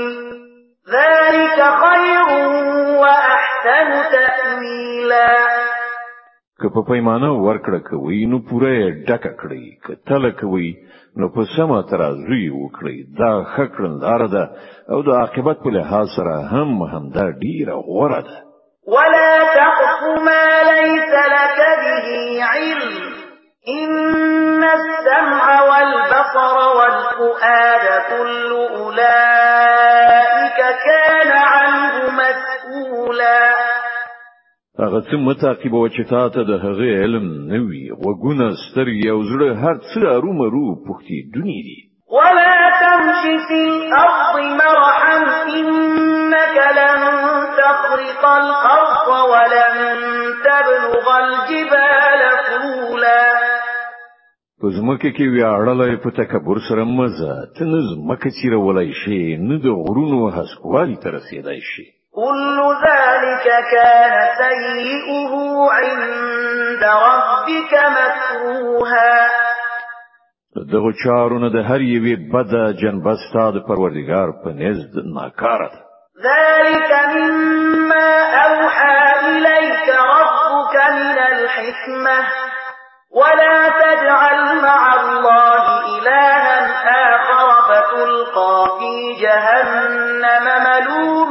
ذلك 0.96 1.60
خير 1.84 2.30
وأحسن 3.04 3.88
تأويلا 4.12 5.73
که 6.64 6.70
په 6.76 6.82
پیمانه 6.90 7.30
ورکړه 7.48 7.80
کوي 7.88 8.20
نو 8.32 8.38
پوره 8.50 8.72
ډک 9.08 9.24
کړی 9.42 9.66
که 9.86 9.94
تل 10.08 10.28
کوي 10.42 10.70
نو 11.20 11.26
په 11.36 11.42
سمه 11.56 11.80
ترازوی 11.90 12.46
وکړي 12.50 12.98
دا 13.22 13.32
خکرن 13.54 13.98
دار 14.04 14.22
ده 14.36 14.44
او 14.94 15.00
د 15.08 15.10
عاقبت 15.22 15.58
په 15.64 15.70
لحاظ 15.78 16.08
سره 16.18 16.36
هم 16.52 16.72
هم 16.92 17.04
دا 17.18 17.26
ډیره 17.44 17.76
غوره 17.90 18.22
ده 18.30 18.38
ولا 18.88 19.34
تقف 19.58 20.00
ما 20.30 20.46
ليس 20.72 21.06
لك 21.36 21.58
به 21.84 22.08
علم 22.54 22.94
ان 23.76 24.64
السمع 24.78 25.44
والبصر 25.70 26.56
والفؤاد 26.80 27.86
كل 28.14 28.50
اولئك 28.64 30.60
كان 30.88 31.30
عنه 31.52 31.96
مسؤولا 32.22 33.73
هغه 34.82 35.00
څه 35.08 35.16
متعقب 35.28 35.74
و 35.74 35.88
چې 35.96 36.02
تا 36.14 36.22
ته 36.34 36.42
د 36.44 36.52
هغه 36.66 36.86
علم 37.02 37.26
نه 37.52 37.60
وي 37.68 37.84
وګونه 38.04 38.46
سترګې 38.66 39.06
او 39.14 39.20
زړه 39.32 39.48
هر 39.64 39.76
څه 39.90 40.00
ارومرو 40.18 40.68
پوښتې 40.86 41.18
دونی 41.34 41.60
دي 41.68 41.80
ولا 42.18 42.56
تمش 42.82 43.22
في 43.48 43.60
الارض 43.70 44.34
مرحا 44.62 45.16
انك 45.62 46.56
لن 46.80 47.00
تخرق 47.60 48.24
الارض 48.42 49.08
ولن 49.34 49.78
تبلغ 50.48 51.06
الجبال 51.24 52.22
طولا 52.52 53.24
پزمکه 54.62 55.10
کې 55.16 55.26
ویاړلې 55.36 55.96
په 56.04 56.10
تکبر 56.22 56.58
سره 56.70 56.84
مزه 56.98 57.34
تنز 57.58 57.88
مکه 58.10 58.30
چیرولای 58.38 58.90
شي 59.02 59.22
نه 59.48 59.56
د 59.66 59.68
غرونو 59.82 60.20
هسکوالي 60.38 60.96
تر 61.04 61.12
رسیدای 61.20 61.62
شي 61.74 61.86
كل 62.16 62.60
ذلك 62.86 63.48
كان 63.72 64.14
سيئه 64.38 65.32
عند 65.72 66.84
ربك 66.84 67.74
مكروها 68.00 69.30
دغه 70.72 70.92
چارونه 71.04 71.50
د 71.50 71.56
هر 71.56 71.80
یوې 71.82 72.16
بد 72.34 72.52
جنبستا 72.82 73.52
د 73.56 73.58
پروردگار 73.68 74.28
په 74.44 74.50
نزد 74.50 74.94
ناکاره 75.16 75.70
ذلك 76.30 76.92
مما 77.16 78.10
اوحى 78.48 78.96
اليك 79.26 79.90
ربك 79.90 80.78
من 80.92 81.18
الحكمه 81.34 82.18
ولا 83.12 83.70
تجعل 83.84 84.40
مع 84.62 84.82
الله 85.00 85.86
الها 85.86 86.96
اخر 87.16 87.50
فتلقى 87.68 88.70
في 88.80 89.22
جهنم 89.24 90.46
ملوما 90.66 91.23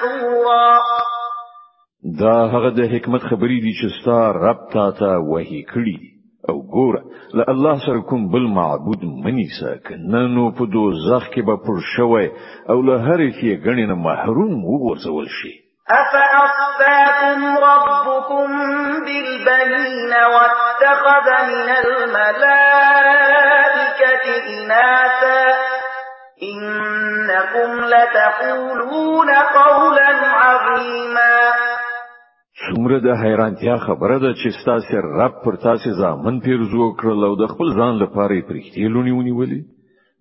شكورا 0.00 0.72
دا 2.18 2.32
هغه 2.54 2.70
د 2.70 2.82
حکمت 2.92 3.20
خبرې 3.20 3.60
دي 3.64 3.72
چې 3.80 3.88
ستا 4.00 4.20
رب 4.36 4.60
تا 4.72 4.84
ته 4.98 5.18
وਹੀ 5.32 5.64
کړی 5.72 5.98
او 6.48 6.56
ګوره 6.74 7.02
له 7.36 7.44
الله 7.52 7.74
سره 7.86 8.00
کوم 8.08 8.28
بل 8.32 8.46
معبود 8.58 9.02
منی 9.24 9.48
ساک 9.60 9.92
نن 10.12 10.34
نو 10.34 10.52
په 10.52 10.64
دوزخ 10.72 11.26
کې 11.32 11.42
به 11.48 11.56
پر 11.56 11.76
شوی 11.96 12.26
او 12.70 12.78
له 12.82 12.96
هرې 13.06 13.30
کې 13.38 13.50
غنینه 13.64 13.94
محروم 13.94 14.52
وګرځول 14.70 15.26
شي 15.38 15.52
أفأصفاكم 16.00 17.38
ربكم 17.70 18.46
بالبنين 19.06 20.12
واتخذ 20.34 21.26
من 21.46 21.70
الملائكة 21.84 24.26
إناثا 24.56 25.79
إنكم 26.42 27.84
لتقولون 27.84 29.30
قولا 29.30 30.10
عظيما 30.40 31.50
څومره 32.74 32.98
د 32.98 33.08
حیرانتیا 33.22 33.76
خبره 33.76 34.18
ده 34.18 34.30
چې 34.34 34.48
ستاسو 34.62 34.96
رب 35.18 35.34
پر 35.44 35.56
تاسو 35.66 35.90
ځامن 36.02 36.40
پیرزو 36.46 36.88
کړل 37.02 37.24
او 37.28 37.36
د 37.42 37.46
خپل 37.52 37.72
ځان 37.78 37.94
لپاره 38.02 38.32
یې 38.38 38.42
پرختي 38.48 38.88
لونی 38.94 39.12
ونیولې 39.16 39.60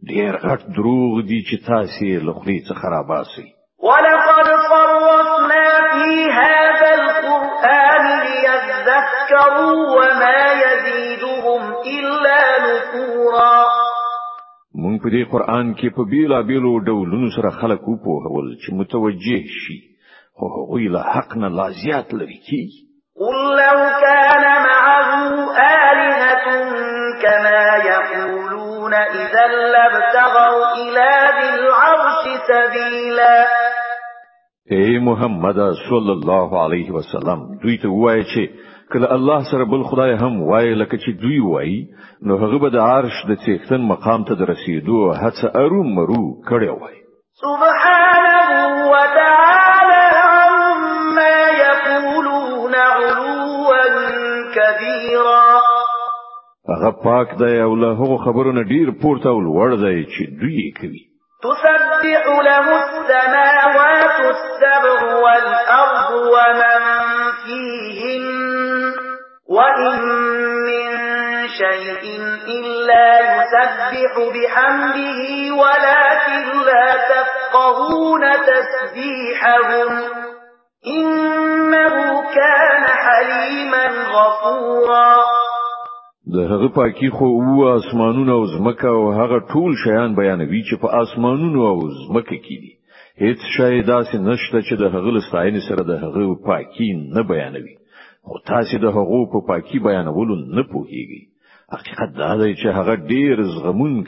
ډیر 0.10 0.38
غټ 0.46 0.62
دروغ 0.78 1.22
دي 1.30 1.40
چې 1.48 1.66
تاسو 1.68 2.06
یې 2.12 2.24
لخري 2.24 2.60
څخه 2.62 2.82
خراباسي 2.82 3.48
ولقد 3.88 4.40
صرفنا 4.70 5.68
في 5.94 6.10
هذا 6.40 6.90
القرآن 7.02 8.10
ليذكروا 8.24 9.78
وما 10.00 10.42
يزيدهم 10.64 11.62
إلا 11.98 12.40
نفورا 12.68 13.89
مونږ 14.84 14.96
په 15.04 15.10
دې 15.14 15.24
قران 15.34 15.68
کې 15.78 15.88
په 15.96 16.02
بیلا 16.12 16.40
بیلو 16.50 16.72
ډولونو 16.88 17.28
سره 17.36 17.50
خلق 17.60 17.82
وو 17.88 18.16
هول 18.26 18.48
چې 18.62 18.70
متوجه 18.80 19.42
شي 19.62 19.78
خو 20.38 20.46
هغه 20.56 20.80
له 20.94 21.02
حق 21.14 21.30
نه 21.42 21.48
لا 21.58 21.68
لري 22.20 22.40
کی 22.48 22.62
قل 23.22 23.48
لو 23.60 23.80
كان 24.06 24.46
معه 24.70 25.12
آلهة 25.92 26.48
كما 27.24 27.62
يقولون 27.94 28.94
إذا 28.94 29.44
لابتغوا 29.74 30.62
إلى 30.82 31.10
ذي 31.38 31.48
العرش 31.60 32.24
سبيلا 32.52 33.38
اے 34.76 34.90
محمد 35.10 35.60
صلی 35.90 36.12
اللہ 36.18 36.50
علیہ 36.64 36.92
وسلم 36.98 37.40
دوی 37.64 37.78
ته 37.84 37.90
وایي 38.02 38.24
چې 38.34 38.42
کله 38.94 39.12
الله 39.14 39.42
سره 39.52 39.64
بل 39.66 39.84
خدای 39.84 40.12
هم 40.18 40.42
وای 40.44 40.76
لکه 40.76 40.98
چې 40.98 41.22
دوی 41.22 41.40
وای 41.40 41.88
نو 42.22 42.38
هغه 42.38 42.58
به 42.58 42.70
د 42.70 42.76
عرش 42.78 43.26
د 43.30 43.36
څښتن 43.42 43.82
مقام 43.92 44.24
ته 44.24 44.46
رسیدو 44.50 45.14
هڅه 45.14 45.46
اروم 45.56 45.94
مرو 45.96 46.42
کړی 46.50 46.70
وای 46.82 46.98
سبحانه 47.46 48.62
وتعالى 48.94 50.02
عما 50.24 51.38
يقولون 51.68 52.76
علوا 52.76 53.84
كبيرا 54.56 55.48
هغه 56.70 56.92
پاک 57.04 57.38
دی 57.40 57.60
او 57.62 57.76
له 57.76 57.88
هغه 58.02 58.18
خبرونه 58.18 58.64
ډیر 58.64 58.90
پورته 59.02 59.30
ول 59.30 59.48
وړ 59.58 59.72
دی 59.84 60.06
چې 60.14 60.42
دوی 60.42 60.72
کوي 60.80 61.04
تسبح 61.44 62.26
له 62.50 62.68
السماوات 62.86 64.16
السبع 64.34 65.00
والارض 65.24 66.10
ومن 66.34 66.82
فيها 67.46 67.89
وإن 69.50 70.02
من 70.70 70.86
شيء 71.58 72.04
إلا 72.58 73.06
يسبح 73.30 74.12
بحمده 74.36 75.22
ولكن 75.64 76.44
لا 76.70 76.88
تفقهون 77.12 78.22
تسبيحهم 78.52 79.92
إنه 80.88 81.94
كان 82.34 82.84
حليما 83.04 83.88
غفورا 83.88 85.16
د 86.34 86.38
هغه 86.38 86.68
پاکی 86.68 87.10
خو 87.10 87.26
او 87.26 87.68
اسمانونه 87.78 88.32
او 88.34 88.46
زمکه 88.46 88.88
او 88.88 89.12
هغه 89.12 89.40
ټول 89.40 89.72
شیان 89.84 90.16
بیانوي 90.16 90.62
چې 90.64 90.76
په 90.82 90.96
اسمانونو 91.02 91.68
او 91.70 91.80
زمکه 92.00 92.38
کې 92.46 92.56
دي 92.64 92.72
هیڅ 93.24 93.40
شی 93.58 93.82
داسې 93.82 94.16
نشته 94.16 94.60
چې 94.62 94.76
د 94.80 94.84
هغه 94.96 95.10
لستاین 95.18 95.60
سره 95.70 95.84
د 95.84 95.92
هغه 95.92 96.36
پاکی 96.46 96.92
نه 97.16 97.24
بیانوي 97.24 97.76
خو 98.28 98.34
تاسو 98.50 98.76
د 98.84 98.86
هغو 98.98 99.20
په 99.32 99.38
پاکي 99.48 99.80
بیانولو 99.88 100.36
نه 100.56 100.64
پوهیږئ 100.72 101.22
حقیقت 101.76 102.10
دا 102.22 102.32
دی 102.42 102.52
چې 102.62 102.68
هغه 102.78 102.94
ډیر 103.12 103.38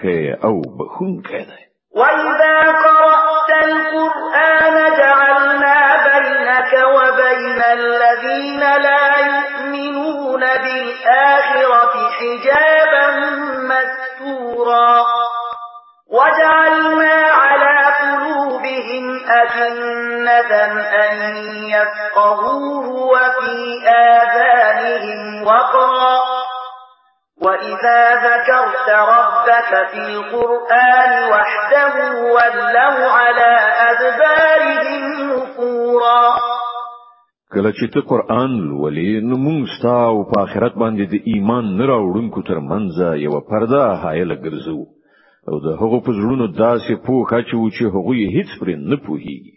کوي 0.01 0.21
او 0.47 0.55
بخونکی 0.77 1.43
دی 1.49 1.61
وَإِذَا 1.99 2.55
قَرَأْتَ 2.83 3.49
الْقُرْآنَ 3.69 4.75
جَعَلْنَا 5.01 5.79
بَيْنَكَ 6.09 6.71
وَبَيْنَ 6.97 7.59
الَّذِينَ 7.79 8.63
لَا 8.87 9.07
يُؤْمِنُونَ 9.29 10.43
بِالْآخِرَةِ 10.65 11.93
حِجَابًا 12.17 13.05
مَسْتُورًا 13.69 14.93
وَجَعَلْنَا 16.17 17.10
جَنَّةً 19.51 20.53
أَن 21.03 21.15
يَفْقَهُوهُ 21.75 22.87
وَفِي 23.13 23.57
آذَانِهِمْ 23.87 25.43
وَقْرًا 25.47 26.15
وَإِذَا 27.45 28.01
ذَكَرْتَ 28.27 28.87
رَبَّكَ 29.15 29.71
فِي 29.91 29.97
الْقُرْآنِ 30.11 31.11
وَحْدَهُ 31.33 31.95
وَلَّوْا 32.35 33.07
عَلَىٰ 33.19 33.55
أَدْبَارِهِمْ 33.91 35.03
نُفُورًا 35.29 36.31
کله 37.53 37.71
چې 37.77 37.85
ته 37.93 38.01
قران 38.09 38.53
ولې 38.81 39.27
نو 39.29 39.37
موږ 39.47 39.73
ستا 39.77 39.97
او 40.11 40.23
په 40.31 40.41
آخرت 40.45 40.75
باندې 40.81 41.05
د 41.13 41.15
ایمان 41.33 41.65
نه 41.77 41.85
راوړونکو 41.93 42.47
ترمنځ 42.49 43.21
یو 43.25 43.39
پرده 43.51 43.83
حایل 44.03 44.31
ګرځو 44.43 44.77
او 45.49 45.55
د 45.65 45.67
هغو 45.81 45.97
په 46.05 46.11
زړونو 46.19 46.45
داسې 46.63 46.91
پوخ 47.05 47.27
اچو 47.39 47.61
چې 47.77 47.83
هغوی 47.95 48.19
هیڅ 48.35 48.49
پرې 48.61 48.73
نه 48.91 48.97
پوهیږي 49.05 49.53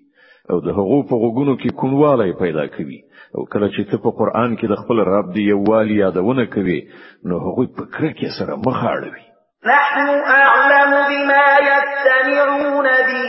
او 0.51 0.57
د 0.67 0.69
هغو 0.79 0.99
په 1.09 1.15
غوګونو 1.23 1.55
کې 1.61 1.71
کونواله 1.81 2.25
پیدا 2.43 2.65
کوي 2.77 2.99
او 3.37 3.41
کله 3.53 3.69
چې 3.75 3.83
ته 3.89 3.97
په 4.05 4.11
قران 4.19 4.51
کې 4.59 4.67
د 4.69 4.75
خپل 4.83 4.97
رب 5.13 5.27
دی 5.35 5.43
یووالي 5.53 5.95
یادونه 6.05 6.43
کوي 6.55 6.81
نو 7.29 7.35
هغوی 7.47 7.67
په 7.77 7.83
کرکه 7.95 8.29
سره 8.39 8.53
مخ 8.67 8.79
اړوي 8.97 9.25
نحن 9.71 10.09
اعلم 10.47 10.91
بما 11.11 11.47
يستمعون 11.73 12.89
به 13.09 13.23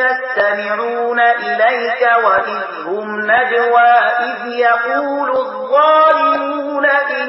يستمعون 0.00 1.20
إليك 1.20 2.02
وإذ 2.26 2.60
هم 2.88 3.08
نجوى 3.20 3.92
إذ 4.30 4.40
يقول 4.66 5.30
الظالمون 5.46 6.86
إن 6.86 7.28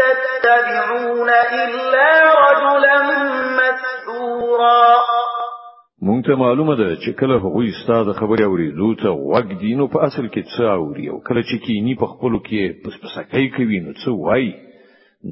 تتبعون 0.00 1.30
إلا 1.64 2.08
رجلا 2.44 2.96
مسحورا 3.58 4.84
مونږ 6.08 6.20
ته 6.26 6.34
معلومه 6.46 6.74
ده 6.82 6.88
چې 7.02 7.10
کله 7.20 7.36
هغوی 7.44 7.68
ستاسو 7.84 8.12
خبرې 8.20 8.42
اورېدو 8.48 8.88
ته 9.02 9.08
وګ 9.32 9.46
دینو 9.60 9.88
په 9.88 10.04
اصل 10.04 10.26
کې 10.34 10.42
څه 10.56 10.62
اوري 10.78 11.08
او 11.10 11.20
کله 11.28 11.42
چې 11.48 11.56
کینی 11.66 11.94
په 11.94 12.06
خپل 12.06 12.32
کې 12.44 12.62
پس 12.84 12.94
پسکای 13.04 13.48
کوي 13.56 13.78
نو 13.84 13.92
څه 14.02 14.08
وای 14.24 14.52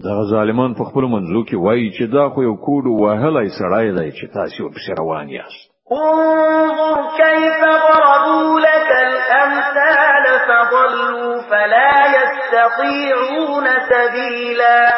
دا 0.07 0.17
ظالمان 0.31 0.75
په 0.75 0.85
خپل 0.91 1.03
منځو 1.15 1.43
کې 1.49 1.55
وای 1.67 1.93
چې 1.97 2.03
دا 2.17 2.29
خو 2.29 2.43
یو 2.43 2.57
کوډ 2.67 2.85
وهلای 3.03 3.49
سړای 3.59 3.87
دی 3.99 4.11
چې 4.19 4.27
تاسو 4.39 4.71
په 4.71 4.95
روان 5.01 5.29
یاست 5.37 5.72
انظر 5.93 6.97
كيف 7.17 7.61
ضربوا 7.87 8.61
لك 8.61 8.91
الأمثال 9.09 10.25
فضلوا 10.49 11.43
فلا 11.51 11.93
يستطيعون 12.17 13.65
سبيلا 13.93 14.93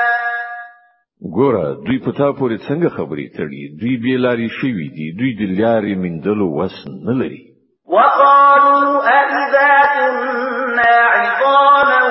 ګوره 1.36 1.64
دوی 1.86 1.98
په 2.04 2.12
تا 2.18 2.28
پورې 2.38 2.56
څنګه 2.68 2.88
خبرې 2.96 3.26
تړي 3.36 3.62
دوی 3.80 3.94
به 4.02 4.14
لارې 4.24 4.48
شوي 4.60 4.88
دي 4.96 5.06
دوی 5.18 5.30
د 5.40 5.42
لارې 5.60 5.94
مندلو 6.04 6.48
وس 6.58 6.74
نه 7.08 7.12
لري 7.20 7.42
وقالوا 7.94 9.10
اذا 9.20 9.74
كنا 9.96 10.94
عظاما 11.18 12.02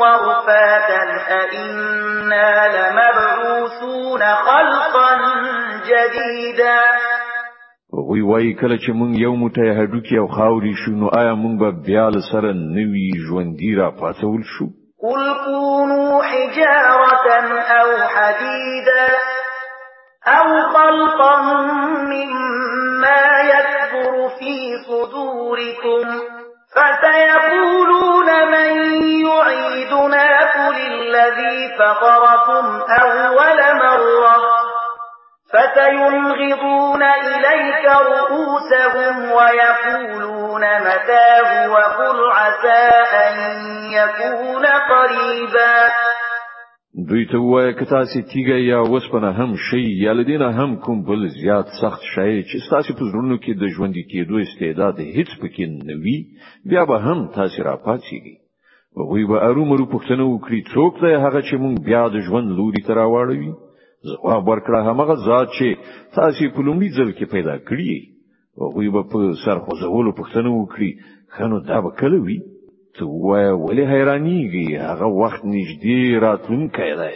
ورفاتا 0.00 1.02
أئنا 1.30 2.52
لمبعوثون 2.76 4.20
خلقا 4.34 5.12
جديدا 5.90 6.78
وی 8.02 8.20
وای 8.28 8.54
کله 8.60 8.76
چې 8.84 8.90
مونږ 8.98 9.12
یو 9.24 9.32
متحدو 9.44 9.98
کې 10.06 10.14
او 10.22 10.26
خاوري 10.36 10.70
شو 10.84 10.90
نو 11.02 11.08
آیا 11.18 11.34
مونږ 11.42 11.54
به 11.60 11.70
بیا 11.88 12.06
له 12.14 12.20
سره 12.32 12.50
ژوند 13.28 13.56
دی 13.58 13.74
را 13.76 13.90
پاتول 14.00 14.42
شو 14.44 14.66
قل 15.02 15.22
كونوا 15.46 16.22
حجارة 16.22 17.28
أو 17.80 17.88
حديدا 18.14 19.04
أو 20.28 20.48
خلقا 20.74 21.36
مما 22.10 23.24
يكبر 23.54 24.28
في 24.38 24.54
صدوركم 24.88 26.06
فسيقولون 26.74 28.28
من 28.54 28.70
يعيدنا 29.28 30.26
قل 30.54 30.74
الذي 30.92 31.68
فقركم 31.78 32.64
أول 33.02 33.58
مرة 33.82 34.63
فسينغضون 35.54 37.02
إليك 37.02 37.84
رؤوسهم 38.12 39.22
ويقولون 39.38 40.60
متاه 40.62 41.70
وقل 41.72 42.18
عسى 42.38 42.86
أن 43.24 43.34
يكون 43.98 44.64
قريبا 44.66 45.74
دوی 47.08 47.26
ته 47.26 47.38
وایه 47.38 47.72
که 47.72 47.84
تاسو 47.84 48.20
تیګه 48.22 48.60
یا 48.60 48.82
وسپنه 48.82 49.32
هم 49.32 49.56
شي 49.56 50.04
یا 50.04 50.12
لدینه 50.12 50.52
هم 50.52 50.76
کوم 50.76 51.04
بل 51.04 51.28
زیات 51.28 51.66
سخت 51.80 52.00
شي 52.14 52.42
چې 52.42 52.70
تاسو 52.70 52.94
په 52.94 53.00
زړونو 53.00 53.36
کې 53.38 53.58
د 53.62 53.68
ژوند 53.76 53.94
کېدو 54.12 54.36
استعداد 54.46 54.94
هیڅ 55.16 55.28
پکې 55.42 55.84
نه 55.86 55.94
وي 56.04 56.16
بیا 56.64 56.84
به 56.84 56.98
هم 57.06 57.26
تاسو 57.34 57.62
را 57.64 57.76
پاتېږئ 57.86 58.36
وی 59.12 59.24
به 59.24 59.36
ارومرو 59.48 59.84
پښتنه 59.84 60.20
وکړي 60.20 60.72
څوک 60.74 61.00
دی 61.04 61.14
هغه 61.26 61.42
چې 61.42 61.54
مونږ 61.64 61.84
بیا 61.84 62.08
د 62.08 62.20
ژوند 62.28 62.50
لوري 62.56 62.82
ته 62.86 62.94
راوړوي 62.94 63.52
ورکړه 64.48 64.78
هغه 64.88 65.14
ذات 65.26 65.48
چې 65.56 65.68
تاسو 66.16 66.44
په 66.54 66.60
لومړي 66.66 66.88
ځل 66.96 67.10
کې 67.18 67.26
پیدا 67.34 67.56
کړی 67.68 67.92
او 68.58 68.66
وی 68.76 68.88
په 69.12 69.18
سر 69.44 69.56
خوځولو 69.64 70.10
پښتنه 70.20 70.50
وکړي 70.54 70.90
خنو 71.34 71.60
دا 71.68 71.80
به 71.80 71.90
کله 72.00 72.18
وی 72.26 72.38
ته 72.96 73.02
وای 73.26 73.48
ولې 73.64 73.84
حیرانیږي 73.92 74.66
هغه 74.88 75.06
وخت 75.22 75.42
نږدې 75.44 76.22
راتلونکی 76.26 76.94
دی 77.00 77.14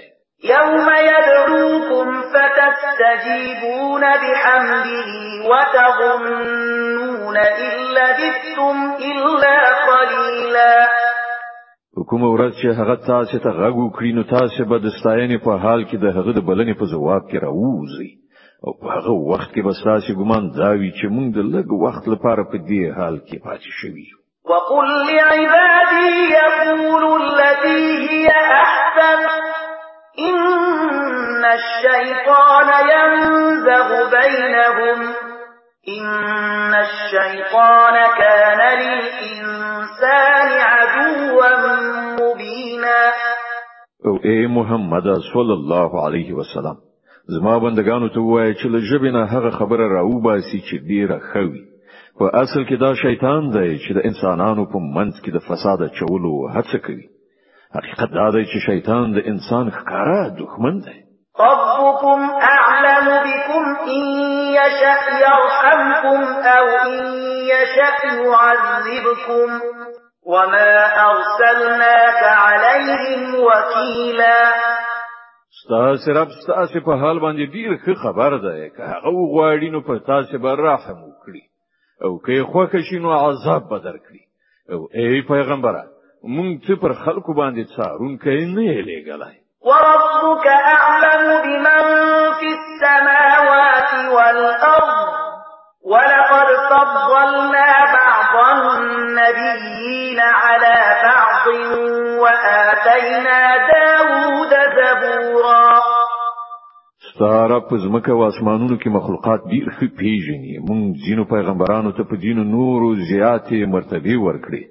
يوم 0.54 0.86
يدعوكم 1.10 2.06
فتستجيبون 2.32 4.02
بحمده 4.22 5.10
وتظنون 5.50 7.36
إن 7.36 7.72
لبثتم 7.98 8.76
إلا 9.12 9.56
قليلاً 9.88 10.97
حکومت 11.98 12.28
ورځ 12.34 12.52
چې 12.60 12.66
هغه 12.80 12.96
تاسو 13.10 13.38
ته 13.44 13.50
غږ 13.60 13.74
وکړي 13.82 14.10
نو 14.18 14.22
تاسو 14.36 14.64
به 14.72 14.76
د 14.80 14.88
ستاینې 14.98 15.38
په 15.46 15.52
حال 15.64 15.80
کې 15.88 15.96
د 16.04 16.06
هغه 16.16 16.32
د 16.38 16.40
بلنې 16.50 16.74
په 16.80 16.86
جواب 16.92 17.22
کې 17.30 17.42
راوځي 17.46 18.10
او 18.66 18.70
په 18.80 18.86
هغه 18.96 19.12
وخت 19.30 19.50
کې 19.54 19.62
به 19.66 19.72
تاسو 19.88 20.16
ګمان 20.20 20.44
دا 20.60 20.70
وي 20.80 20.90
چې 20.98 21.06
موږ 21.14 21.26
د 21.38 21.40
لږ 21.54 21.68
وخت 21.84 22.04
لپاره 22.14 22.42
په 22.50 22.56
دې 22.68 22.82
حال 22.98 23.16
کې 23.28 23.36
پاتې 23.46 23.70
شوي 23.78 24.04
یو 24.10 24.18
وقل 24.50 24.86
لعبادي 25.08 26.10
يقولوا 26.40 27.16
التي 27.24 27.80
هي 28.04 28.28
أحسن 28.64 29.20
إن 30.28 31.44
الشيطان 31.58 32.68
ينزغ 32.92 33.88
بينهم 34.18 34.98
إن 35.98 36.74
الشيطان 36.84 37.94
كان 38.20 38.60
للإنسان 38.80 40.48
او 44.06 44.12
اے 44.24 44.36
محمد 44.54 45.06
صلی 45.32 45.52
الله 45.58 46.02
علیه 46.06 46.32
وسلم 46.34 46.76
زما 47.38 47.58
بندگانو 47.58 48.08
ته 48.08 48.20
وایي 48.20 48.54
چې 48.54 48.66
له 48.66 48.78
ژبې 48.90 49.10
نه 49.16 49.24
هغه 49.32 49.50
خبره 49.50 49.88
راوباسي 49.92 50.60
چې 50.60 50.76
ډیره 50.90 51.18
خوي 51.32 51.62
په 52.18 52.30
اصل 52.42 52.64
کې 52.64 52.76
دا 52.80 52.94
شیطان 52.94 53.50
دی 53.50 53.78
چې 53.78 53.92
د 53.96 54.00
انسانانو 54.10 54.64
په 54.66 54.78
منځ 54.78 55.20
کې 55.24 55.30
د 55.32 55.38
فساد 55.48 55.88
چولو 55.98 56.34
هڅه 56.56 56.78
کوي 56.86 57.06
حقیقت 57.78 58.10
دا 58.14 58.30
دی 58.34 58.44
چې 58.44 58.58
شیطان 58.66 59.12
د 59.12 59.18
انسان 59.26 59.70
ښکارا 59.70 60.22
دښمن 60.38 60.76
دی 60.86 60.98
ربكم 61.40 62.30
أعلم 62.54 63.06
بكم 63.30 63.62
إن 63.94 64.02
يشأ 64.58 64.98
يرحمكم 65.26 66.20
أو 66.56 66.64
إن 66.86 66.92
يشأ 67.44 68.04
يعذبكم 68.24 69.77
وما 70.28 70.72
ارسلناك 71.10 72.22
عليهم 72.22 73.34
وكيلا 73.34 74.36
ستاسو 75.64 76.10
رب 76.20 76.28
ستاسو 76.42 76.80
په 76.86 76.96
حال 77.00 77.20
باندې 77.20 77.52
ډیر 77.56 77.76
ښه 77.84 77.94
خبر 78.02 78.36
ده 78.36 78.68
که 78.76 78.82
هغه 78.82 79.12
غواړي 79.34 79.70
نو 79.74 79.80
په 79.80 79.98
تاسو 80.06 80.38
به 80.38 80.54
رحم 80.54 80.98
وکړي 81.04 81.44
او 82.04 82.18
که 82.26 82.44
خوکه 82.52 82.78
شي 82.80 82.98
نو 82.98 83.10
عذاب 83.12 83.68
به 83.68 83.78
درکړي 83.78 84.22
او 84.72 84.88
ای 84.94 85.22
پیغمبره 85.22 85.84
مونږ 86.24 86.66
ته 86.66 86.76
پر 86.76 86.92
خلکو 87.04 87.32
باندې 87.34 87.64
څارون 87.76 88.18
کوي 88.18 88.46
نه 88.54 88.82
لګلای 88.82 89.36
وربك 89.68 90.46
اعلم 90.46 91.24
بمن 91.42 91.86
في 92.40 92.48
السماوات 92.60 93.90
والارض 94.16 95.07
ولقد 95.90 96.48
فضلنا 96.70 97.72
بعض 97.98 98.34
النبيين 98.78 100.20
على 100.20 100.76
بعض 101.04 101.46
وآتينا 102.22 103.40
داود 103.72 104.52
زبورا 104.76 105.80
سارا 107.18 107.60
پزمکه 107.70 108.10
او 108.12 108.24
اسمانونو 108.28 108.76
کې 108.78 108.86
مخلوقات 108.98 109.46
ډیر 109.52 109.70
ښه 109.78 109.96
پیژني 110.02 110.58
مونږ 110.58 111.06
ځینو 111.06 111.24
پیغمبرانو 111.34 111.92
ته 112.00 112.08
په 112.12 112.20
دینو 112.26 112.44
نورو 112.56 112.90
زیاتې 112.96 113.72
مرتبه 113.76 114.18
ورکړي 114.26 114.64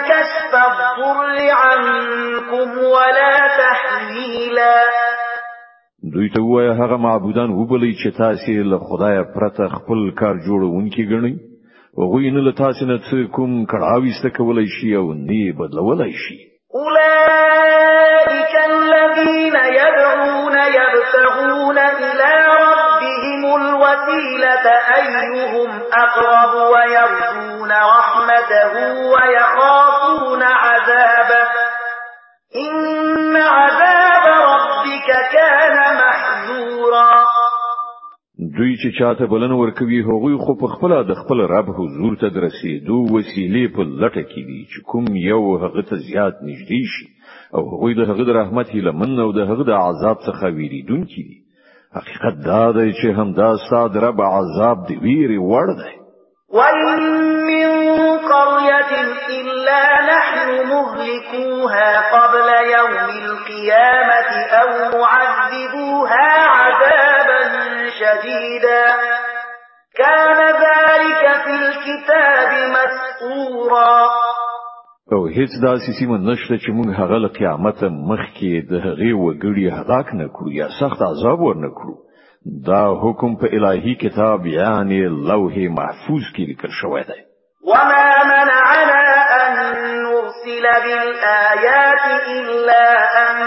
كشف 0.10 0.56
الضر 0.70 1.40
عنكم 1.62 2.78
ولا 2.96 3.36
تحویلا 3.62 4.76
دوی 6.14 6.30
ته 6.36 6.42
وای 6.42 6.68
هغه 6.70 6.98
معبودان 6.98 7.50
وبلی 7.50 7.94
چې 8.04 8.18
تاسو 8.18 8.64
له 8.72 8.78
خدای 8.78 9.24
پرته 9.36 9.68
خپل 9.76 10.00
کار 10.22 10.36
جوړونکي 10.48 11.04
ګڼئ 11.10 11.34
وغوی 11.98 12.32
نه 12.36 12.42
له 12.46 12.52
تاسو 12.64 12.86
نه 12.86 12.98
څه 12.98 13.32
کوم 13.36 13.66
کړاوي 13.66 14.12
ست 14.22 14.28
کولای 14.38 14.66
شي 14.76 14.96
او 14.96 15.14
نه 15.14 15.54
بدلولای 15.60 16.12
شي 16.24 16.38
اولئک 16.82 18.56
الذین 18.70 19.21
الوسيلة 24.12 24.68
أيهم 25.00 25.70
أقرب 26.04 26.54
ويرجون 26.74 27.72
رحمته 27.72 28.74
ويخافون 29.14 30.44
عذابه 30.44 31.44
إن 32.56 33.36
عذاب 33.36 34.26
ربك 34.54 35.10
كان 35.34 35.78
محذورا 35.96 37.12
دوی 38.58 38.76
چې 38.82 39.00
چاته 39.00 39.26
بلنه 39.26 39.56
ورکوي 39.58 40.00
هغوی 40.06 40.38
خو 40.46 40.54
په 40.62 40.68
خپل 40.74 40.94
د 41.12 41.20
خپل 41.20 41.42
رب 41.52 41.70
حضور 41.78 42.16
ته 42.24 42.30
درسي 42.38 42.72
دو 42.90 42.98
وسیلې 43.02 43.76
په 43.76 43.86
لټه 44.02 44.24
کې 44.32 44.42
دي 44.48 44.62
چې 44.72 44.90
کوم 44.92 45.16
یو 45.16 45.58
هغه 45.64 45.82
ته 45.92 45.96
زیات 46.08 46.42
نږدې 46.48 46.84
شي 46.94 47.08
او 47.56 47.64
هغوی 47.74 47.94
د 48.00 48.10
هغه 48.12 48.34
رحمت 48.40 48.70
هیله 48.76 48.92
من 49.04 49.20
او 49.26 49.32
د 49.38 49.46
هغه 49.52 49.64
د 49.70 49.78
عذاب 49.78 50.18
څخه 50.28 50.54
ویریدونکي 50.58 51.24
دي 51.30 51.41
حقیقت 51.96 52.36
دا 52.46 52.72
دی 52.72 52.92
چې 52.94 53.08
هم 53.20 53.32
دا 53.38 53.50
ستاد 53.68 53.96
رب 54.04 54.20
عذاب 54.38 54.78
دی 54.88 54.96
ویری 55.04 55.40
وړ 55.50 55.68
دی 55.80 55.92
وَمِن 56.58 57.04
قَرْيَةٍ 58.34 58.94
إِلَّا 59.40 59.82
نَحْنُ 60.12 60.48
مُهْلِكُوهَا 60.74 61.90
قَبْلَ 62.16 62.48
يَوْمِ 62.76 63.04
الْقِيَامَةِ 63.26 64.30
أَوْ 64.62 64.70
مُعَذِّبُوهَا 64.98 66.34
عَذَابًا 66.58 67.44
شَدِيدًا 68.00 68.84
كَانَ 70.04 70.38
ذَلِكَ 70.66 71.24
فِي 71.44 71.54
الْكِتَابِ 71.64 72.52
مَسْطُورًا 72.76 74.32
او 75.12 75.26
هیڅ 75.26 75.52
داسې 75.64 75.90
سیمه 76.00 76.18
نشته 76.32 76.56
چې 76.64 76.70
موږ 76.78 76.90
هغه 77.00 77.18
له 77.24 77.30
قیامت 77.38 77.80
مخکې 78.10 78.52
د 78.72 78.74
هغې 78.86 79.12
وګړي 79.24 79.68
هلاک 79.78 80.08
نه 80.22 80.28
کړو 80.36 80.50
یا 80.62 80.68
سخت 80.80 81.00
عذاب 81.12 81.40
ورنه 81.46 81.70
کړو 81.78 81.96
دا 82.70 82.84
حکم 83.04 83.32
په 83.42 83.48
الهي 83.58 83.94
کتاب 84.04 84.40
یعنی 84.60 85.00
لوح 85.30 85.54
محفوظ 85.80 86.24
کې 86.34 86.44
لیکل 86.52 86.72
شوی 86.82 87.04
دی 87.10 87.20
وما 87.72 88.08
منعنا 88.32 89.02
أن 89.42 89.54
نرسل 90.06 90.66
بالآيات 90.86 92.04
إلا 92.38 92.86
أن 93.22 93.42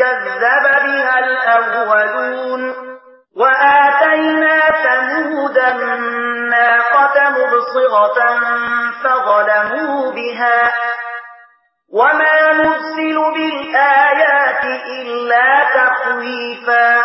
كذب 0.00 0.62
بها 0.86 1.14
الأولون 1.24 2.93
وآتينا 3.36 4.58
ثمود 4.84 5.58
الناقة 5.58 7.16
مبصرة 7.36 8.18
فظلموا 9.02 10.10
بها 10.14 10.60
وما 11.92 12.54
نرسل 12.54 13.18
بالآيات 13.34 14.62
إلا 15.02 15.46
تخويفا 15.78 16.96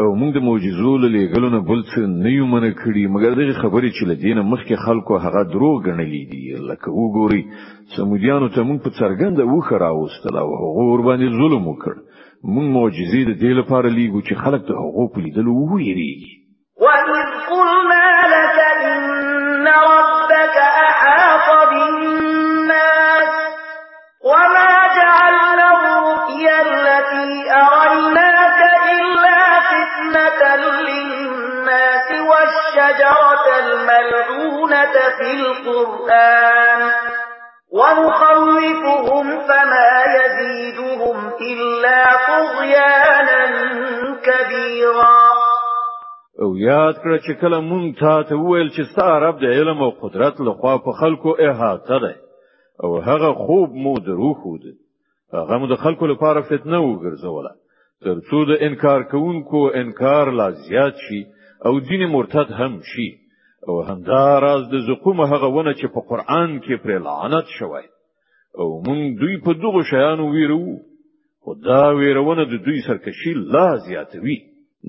او 0.00 0.14
موږ 0.20 0.30
د 0.36 0.42
معجزو 0.46 0.92
له 1.02 1.08
لګلو 1.16 1.48
نه 1.54 1.60
بل 1.70 1.80
څه 1.94 1.98
نه 2.24 2.30
یو 2.38 2.46
منه 2.52 2.70
کړی 2.82 3.02
مګر 3.14 3.32
دغه 3.40 3.54
خبرې 3.62 3.88
چې 3.96 4.02
لدینه 4.10 4.42
مخکې 4.52 4.76
خلکو 4.86 5.14
هغه 5.24 5.42
دروغ 5.54 5.76
غنلې 5.86 6.22
دي 6.30 6.44
لکه 6.70 6.88
وګوري 7.00 7.42
سمودیانو 7.96 8.48
ته 8.54 8.60
موږ 8.68 8.78
په 8.84 8.90
څرګنده 9.00 9.42
وخه 9.54 9.74
راوستل 9.86 10.34
او 10.42 10.48
هغه 10.60 10.86
ور 10.90 11.00
باندې 11.08 11.28
ظلم 11.40 11.64
وکړ 11.70 11.92
مونږ 12.54 12.66
معجزې 12.76 13.20
د 13.30 13.32
دې 13.40 13.52
لپاره 13.60 13.88
لیږو 13.96 14.20
چې 14.28 14.34
خلک 14.42 14.62
د 14.66 14.70
هغو 14.82 15.04
په 15.12 15.18
لیدلو 15.24 15.52
وویریږي 15.56 16.30
وَإِذْ 16.82 17.32
قُلْنَا 17.52 18.08
لَكَ 18.36 18.58
إِنَّ 18.90 19.66
رَبَّكَ 19.88 20.56
أَحَاطَ 20.88 21.48
بِالنَّاسِ 21.70 23.30
وَمَا 24.30 24.72
جَعَلْنَا 24.98 25.64
الرُّؤْيَا 25.76 26.56
الَّتِي 26.70 27.30
أَرَيْنَاكَ 27.52 28.60
إِلَّا 28.96 29.40
فِتْنَةً 29.72 30.40
لِلنَّاسِ 30.88 32.06
وَالشَّجَرَةَ 32.30 33.46
الْمَلْعُونَةَ 33.64 34.94
فِي 35.18 35.30
الْقُرْآنِ 35.40 36.80
وَنُخَوِّفُهُمْ 37.78 39.26
فَمَا 39.48 39.88
يَزِيدُ 40.16 40.49
إلا 41.40 42.02
طغيانا 42.28 43.46
كبيرا 44.26 45.20
او 46.42 46.56
یاد 46.56 46.94
کړه 47.02 47.18
چې 47.26 47.32
کله 47.40 47.60
مونږ 47.68 47.84
تا 48.00 48.22
ته 48.28 48.36
وویل 48.36 48.68
چې 48.76 48.82
ستا 48.92 49.18
رب 49.20 49.40
د 49.40 49.44
علم 49.44 49.82
او 49.86 49.90
قدرت 50.00 50.40
له 50.40 50.52
خوا 50.54 50.76
په 50.78 50.92
خلکو 51.00 51.36
احاطه 51.48 51.98
ده 51.98 52.16
او 52.84 52.98
هغه 53.08 53.32
خوب 53.32 53.70
مو 53.74 53.94
درو 54.06 54.34
خود 54.34 54.60
هغه 55.34 55.58
مو 55.58 55.66
د 55.66 55.74
خلکو 55.74 56.06
لپاره 56.06 56.40
فتنه 56.40 56.78
وګرځوله 56.78 57.52
ترڅو 58.04 58.44
د 58.50 58.62
انکار 58.68 59.02
کوونکو 59.02 59.68
انکار 59.74 60.30
لا 60.32 60.50
زیات 60.50 60.94
شي 61.08 61.24
او 61.66 61.78
دین 61.80 62.06
مرتد 62.10 62.50
هم 62.58 62.80
شي 62.94 63.08
او 63.68 63.82
همدا 63.82 64.38
راز 64.40 64.68
د 64.74 64.86
زقوم 64.90 65.20
هغه 65.20 65.46
ونه 65.54 65.72
چې 65.72 65.86
په 65.94 66.00
قران 66.10 66.60
کې 66.60 66.82
پر 66.84 66.98
لعنت 67.08 67.44
شوی 67.58 67.86
او 68.58 68.82
مونږ 68.86 69.20
دوی 69.20 69.36
په 69.48 69.52
دغه 69.66 69.82
شیانو 69.90 70.30
ویرو 70.32 70.89
خو 71.50 71.54
دا 71.70 71.84
ویرونه 72.00 72.44
د 72.44 72.54
دوی 72.64 72.78
سرکشي 72.86 73.32
لا 73.34 73.68
زیاتوي 73.88 74.38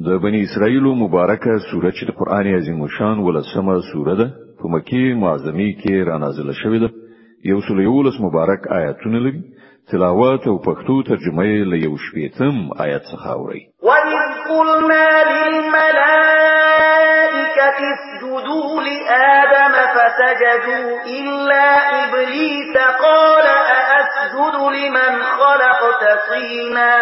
د 0.06 0.08
بنی 0.24 0.40
اسرائیل 0.48 0.86
مبارکه 1.04 1.52
سوره 1.70 1.92
چې 1.98 2.04
د 2.06 2.12
قران 2.20 2.48
عظیم 2.58 2.80
شان 2.98 3.18
ولسمه 3.28 3.76
سوره 3.92 4.16
ده 4.20 4.28
په 4.60 4.66
مکی 4.74 5.04
معظمی 5.24 5.70
کې 5.82 5.94
را 6.10 6.16
نازله 6.26 6.54
شوې 6.62 6.80
ده 6.84 6.90
یو 7.52 7.60
سل 7.68 7.78
یولس 7.88 8.18
مبارک 8.28 8.62
آیاتونه 8.80 9.18
لري 9.26 9.42
تلاوت 9.92 10.44
او 10.52 10.56
پښتو 10.68 10.96
ترجمه 11.10 11.44
یې 11.52 11.62
له 11.72 11.78
یو 11.86 11.94
شپیتم 12.06 12.56
آیت 12.86 13.04
څخه 13.12 13.26
اوري 13.38 13.62
وَإِذْ 13.88 14.14
قُلْنَا 14.50 15.08
لِلْمَلَائِكَةِ 15.32 17.80
اسْجُدُوا 17.96 18.72
لِآدَمَ 18.90 19.76
فَسَجَدُوا 19.96 20.92
إِلَّا 21.20 21.68
إِبْلِيسَ 22.02 22.74
قَالَ 23.06 23.48
أَ 23.78 23.80
اسجد 24.46 24.60
لمن 24.76 25.24
خلقت 25.24 26.06
طینا 26.34 26.94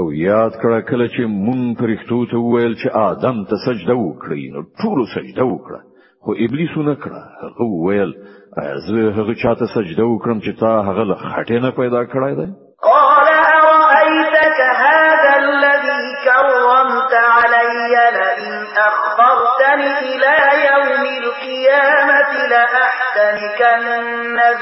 او 0.00 0.04
یاد 0.28 0.52
کړه 0.62 0.80
کله 0.90 1.06
چې 1.14 1.22
مون 1.44 1.60
پرښتو 1.80 2.18
ته 2.30 2.38
ویل 2.52 2.72
چې 2.82 2.88
آدم 3.08 3.44
ته 3.50 3.56
سجده 3.66 3.94
وکړي 3.98 4.44
نو 4.54 4.62
ټول 4.80 5.04
سجده 5.14 5.44
وکړه 5.52 5.80
خو 6.24 6.34
ابلیس 6.46 6.74
نه 6.88 6.94
کړه 7.02 7.22
هغه 7.42 7.68
ویل 7.84 8.14
زه 8.88 9.04
هغه 9.18 9.34
چاته 9.42 9.66
سجده 9.76 10.04
وکړم 10.12 10.38
چې 10.44 10.52
تا 10.62 10.72
هغه 10.88 11.04
له 11.10 11.16
خټې 11.24 11.58
نه 11.66 11.70
پیدا 11.80 12.02
کړای 12.14 12.34
دی 12.40 12.48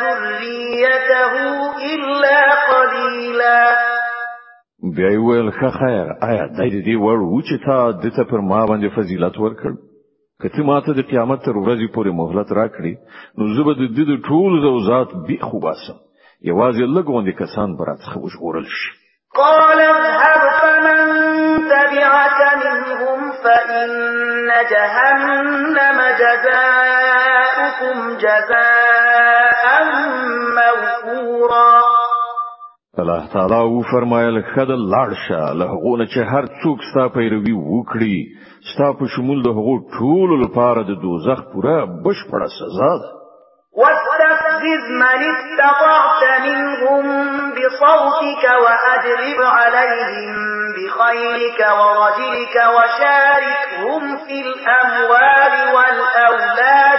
ذريته 0.00 1.34
إلا 1.94 2.38
قليلا 2.70 3.76
بیا 4.96 5.18
ویل 5.20 5.50
ښه 5.52 5.70
خیر 5.80 6.06
آیا 6.28 6.44
آية 6.60 6.70
د 6.70 6.84
دې 6.86 6.96
ور 7.06 7.20
و 7.20 7.40
چې 7.48 7.66
تا 7.66 7.78
د 8.02 8.04
څه 8.16 8.22
پر 8.30 8.40
ما 8.50 8.66
باندې 8.66 8.88
فضیلت 8.96 9.38
ورکړ 9.38 9.72
کته 10.42 10.62
ماته 10.70 10.92
د 10.94 11.00
قیامت 11.10 11.44
تر 11.46 11.56
ورځې 11.64 11.86
پورې 11.94 12.10
مهلت 12.20 12.48
راکړي 12.60 12.94
نو 13.38 13.44
زه 13.58 13.62
به 13.68 13.72
د 13.74 13.84
دې 13.96 14.26
ټول 14.26 14.60
زوزات 14.66 15.14
به 15.28 15.38
خو 15.50 15.60
باسم 15.66 15.98
یوازې 16.50 16.94
لګوندې 16.96 17.32
کسان 17.42 17.76
برات 17.76 18.02
خو 18.10 18.20
وژغورل 18.24 18.64
شي 18.78 18.92
قال 19.36 19.78
اذهب 19.78 20.42
فمن 20.60 21.30
تبعك 21.72 22.40
منهم 22.62 23.32
فإن 23.44 23.88
جهنم 24.72 25.98
جزاؤكم 26.22 27.96
جزاء 28.24 28.91
الله 32.98 33.26
تعالی 33.32 33.54
او 33.54 33.82
فرمایل 33.82 34.42
خدل 34.54 34.80
لاړ 34.94 35.10
شه 35.28 35.40
له 35.60 35.64
غونه 35.82 36.06
چې 36.06 36.20
هر 36.32 36.44
څوک 36.62 36.78
ستا 36.90 37.04
پیروي 37.14 37.52
وکړي 37.52 38.16
ستا 38.72 38.88
په 38.98 39.06
شمول 39.14 39.42
د 39.42 39.48
هغو 39.58 39.76
ټول 39.96 40.30
لپاره 40.44 40.82
د 40.82 40.90
دوزخ 41.04 41.40
پوره 41.52 41.76
بشپړه 42.04 42.48
سزا 42.58 42.90
ده 43.02 43.08
واستفزز 43.80 44.84
من 45.04 45.18
استطعت 45.32 46.22
منهم 46.46 47.02
بصوتك 47.56 48.44
وأجلب 48.64 49.40
عليهم 49.56 50.34
بخيلك 50.76 51.60
ورجلك 51.78 52.56
وشاركهم 52.76 54.02
في 54.26 54.36
الأموال 54.46 55.54
والأولاد 55.76 56.91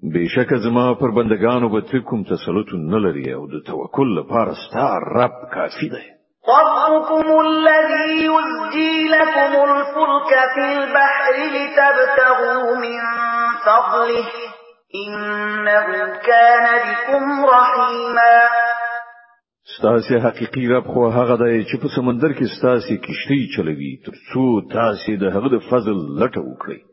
بشک 0.04 0.54
زما 0.54 0.94
پر 0.94 1.10
بندگانو 1.12 1.70
به 1.70 1.82
ته 1.82 2.00
کوم 2.00 2.24
تسلط 2.24 2.68
نه 2.74 2.98
لري 2.98 3.34
او 3.34 3.48
د 3.48 3.54
توکل 3.68 4.08
لپاره 4.20 4.54
ستا 4.66 5.00
رب 5.18 5.36
کافی 5.54 5.90
دی 5.90 6.06
ربكم 6.50 7.40
الذي 7.40 8.26
يزجي 8.26 9.10
لكم 9.10 9.56
الفلك 9.72 10.36
في 10.56 10.74
البحر 10.78 11.34
لتبتغوا 11.56 12.76
من 12.78 13.00
فضله 13.66 14.28
إنه 15.02 16.16
كان 16.16 16.94
بكم 16.94 17.46
رحيما 17.46 18.42
ستاسې 19.80 20.22
حقيقي 20.26 20.68
رب 20.68 20.86
خو 20.88 21.08
هغه 21.08 21.36
دی 21.36 21.66
چې 21.66 21.78
په 21.82 21.88
سمندر 21.96 22.34
کې 22.34 22.60
ستاسې 22.60 22.94
کشتی 23.08 23.48
چلوي 23.56 24.00
ترڅو 24.06 24.62
تاسې 24.74 25.12
د 25.20 25.24
هغه 25.24 25.50
د 25.56 25.60
فضل 25.72 25.98
لټه 26.20 26.40
وکړئ 26.40 26.93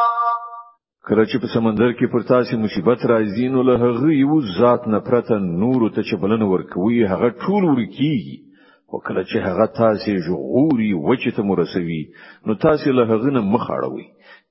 کله 1.09 1.25
چې 1.25 1.37
په 1.43 1.47
سمندر 1.53 1.93
کې 1.99 2.09
پر 2.15 2.25
تاسو 2.31 2.57
مصیبت 2.63 3.05
راځي 3.11 3.45
نو 3.53 3.61
له 3.69 3.77
هغه 3.83 4.09
یو 4.15 4.35
ذات 4.57 4.83
نه 4.95 4.99
پرته 5.07 5.37
نور 5.45 5.85
ته 5.95 6.03
چې 6.09 6.21
بلنه 6.25 6.49
ورکوي 6.51 6.99
هغه 7.13 7.29
ټول 7.45 7.63
ورکیږي 7.69 8.37
او 8.93 8.99
کله 9.07 9.23
چې 9.23 9.37
هغه 9.47 9.65
تاسو 9.79 10.13
جوړوري 10.27 10.91
وچې 11.07 11.31
ته 11.35 11.47
مرسوي 11.53 12.01
نو 12.47 12.55
تاسو 12.67 12.93
له 12.99 13.05
هغه 13.13 13.33
نه 13.37 13.41
مخ 13.55 13.65
اړوي 13.77 14.07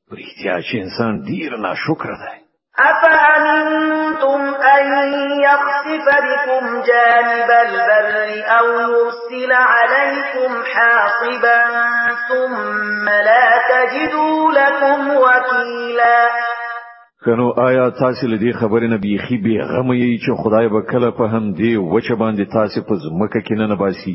په 0.08 0.16
اړتیا 0.18 0.60
چې 0.66 0.74
انسان 0.84 1.22
ډیر 1.30 1.56
ناشکر 1.64 2.18
دی 2.26 2.38
أفأمنتم 2.80 4.42
أن 4.76 4.84
يخسف 5.44 6.06
بكم 6.28 6.62
جانب 6.90 7.50
البر 7.56 8.16
أو 8.58 8.66
يرسل 8.92 9.52
عليكم 9.52 10.50
حاصبا 10.74 11.60
ثم 12.28 13.04
لا 13.04 13.44
تجدوا 13.72 14.52
لكم 14.52 15.10
وكيلا 15.10 16.29
کنو 17.24 17.46
آیا 17.66 17.84
تاسو 17.98 18.28
له 18.30 18.36
دې 18.42 18.52
خبرې 18.60 18.86
نه 18.92 18.98
بيخي 19.00 19.36
به 19.46 19.64
غم 19.72 19.90
یې 19.94 20.20
چې 20.22 20.36
خدای 20.44 20.68
به 20.74 20.80
کله 20.92 21.10
په 21.18 21.26
هم 21.34 21.44
دی 21.58 21.72
وچه 21.76 22.14
باندې 22.22 22.44
تاسو 22.54 22.84
په 22.88 22.94
زمکه 23.04 23.40
کې 23.46 23.54
نه 23.60 23.66
نباسي 23.72 24.14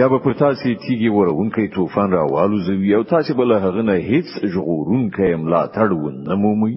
یا 0.00 0.08
به 0.12 0.18
پر 0.24 0.34
تاسو 0.42 0.68
تیږي 0.84 1.10
ورونکې 1.16 1.74
طوفان 1.76 2.10
راوالو 2.18 2.56
زوی 2.66 2.94
او 2.98 3.02
تاسو 3.14 3.34
بل 3.40 3.52
هغه 3.58 3.82
نه 3.88 3.96
هیڅ 4.10 4.28
ژغورونکې 4.52 5.34
املا 5.38 5.62
تړون 5.76 6.14
نمومي 6.30 6.74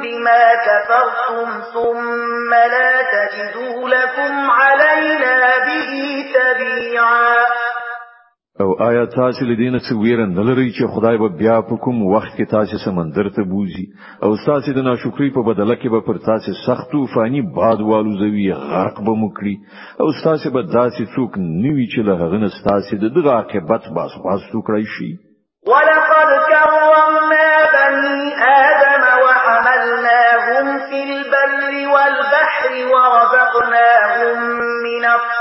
بما 0.00 0.54
كفرتم 0.54 1.60
ثم 1.74 2.54
لا 2.54 3.02
تجدوا 3.02 3.88
لكم 3.88 4.50
علينا 4.50 5.52
به 5.66 6.24
تبيعا 6.34 7.51
او 8.60 8.82
آیا 8.82 9.04
تاسو 9.06 9.44
لدینه 9.44 9.78
څه 9.86 9.92
ویره 10.02 10.26
نه 10.36 10.42
لرئ 10.48 10.68
چې 10.78 10.90
خدای 10.94 11.16
به 11.22 11.28
بیا 11.40 11.54
په 11.68 11.74
کوم 11.84 11.98
وخت 12.14 12.32
کې 12.36 12.46
تاسو 12.56 12.76
سمندر 12.84 13.26
ته 13.36 13.42
بوزي 13.52 13.84
او 14.28 14.30
تاسو 14.46 14.72
د 14.76 14.80
ناشکری 14.88 15.28
په 15.36 15.42
بدله 15.48 15.74
کې 15.80 15.88
به 15.94 16.00
پر 16.08 16.16
تاسو 16.28 16.52
سخت 16.66 16.90
او 17.00 17.06
فانی 17.14 17.42
باد 17.56 17.78
والوزوي 17.92 18.46
غرق 18.70 18.96
به 19.08 19.12
مکړي 19.20 19.54
او 20.02 20.08
تاسو 20.26 20.46
به 20.56 20.62
داسې 20.78 21.02
څوک 21.16 21.32
نوي 21.64 21.86
چې 21.92 22.00
له 22.06 22.14
هغه 22.22 22.36
نه 22.44 22.50
تاسو 22.68 22.92
د 23.04 23.16
دغه 23.16 23.30
عاقبت 23.38 23.82
باس 23.96 24.12
باس 24.28 24.42
وکړئ 24.54 24.82
شي 24.96 25.10
ولقد 25.72 26.30
كان 26.52 26.81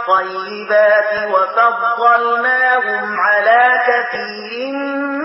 الطيبات 0.02 1.12
وفضلناهم 1.34 3.06
على 3.28 3.64
كثير 3.88 4.74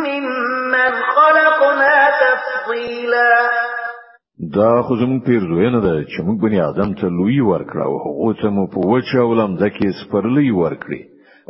ممن 0.06 0.92
خلقنا 1.16 1.94
تفضيلا 2.22 3.30
دا 4.54 4.82
خو 4.82 4.94
زموږ 4.96 5.26
پیرزوینه 5.26 5.80
ده 5.80 6.04
چې 6.06 6.22
موږ 6.22 6.36
بني 6.44 6.60
آدم 6.60 6.94
ته 7.00 7.06
لوی 7.18 7.40
ورکړو 7.52 7.94
هغه 8.04 8.42
ته 8.42 8.48
مو 8.56 8.66
په 8.74 8.80
وچه 8.92 9.20
ولم 9.22 9.56
ځکه 9.58 9.96
سپرلی 10.02 10.50
ورکړي 10.62 11.00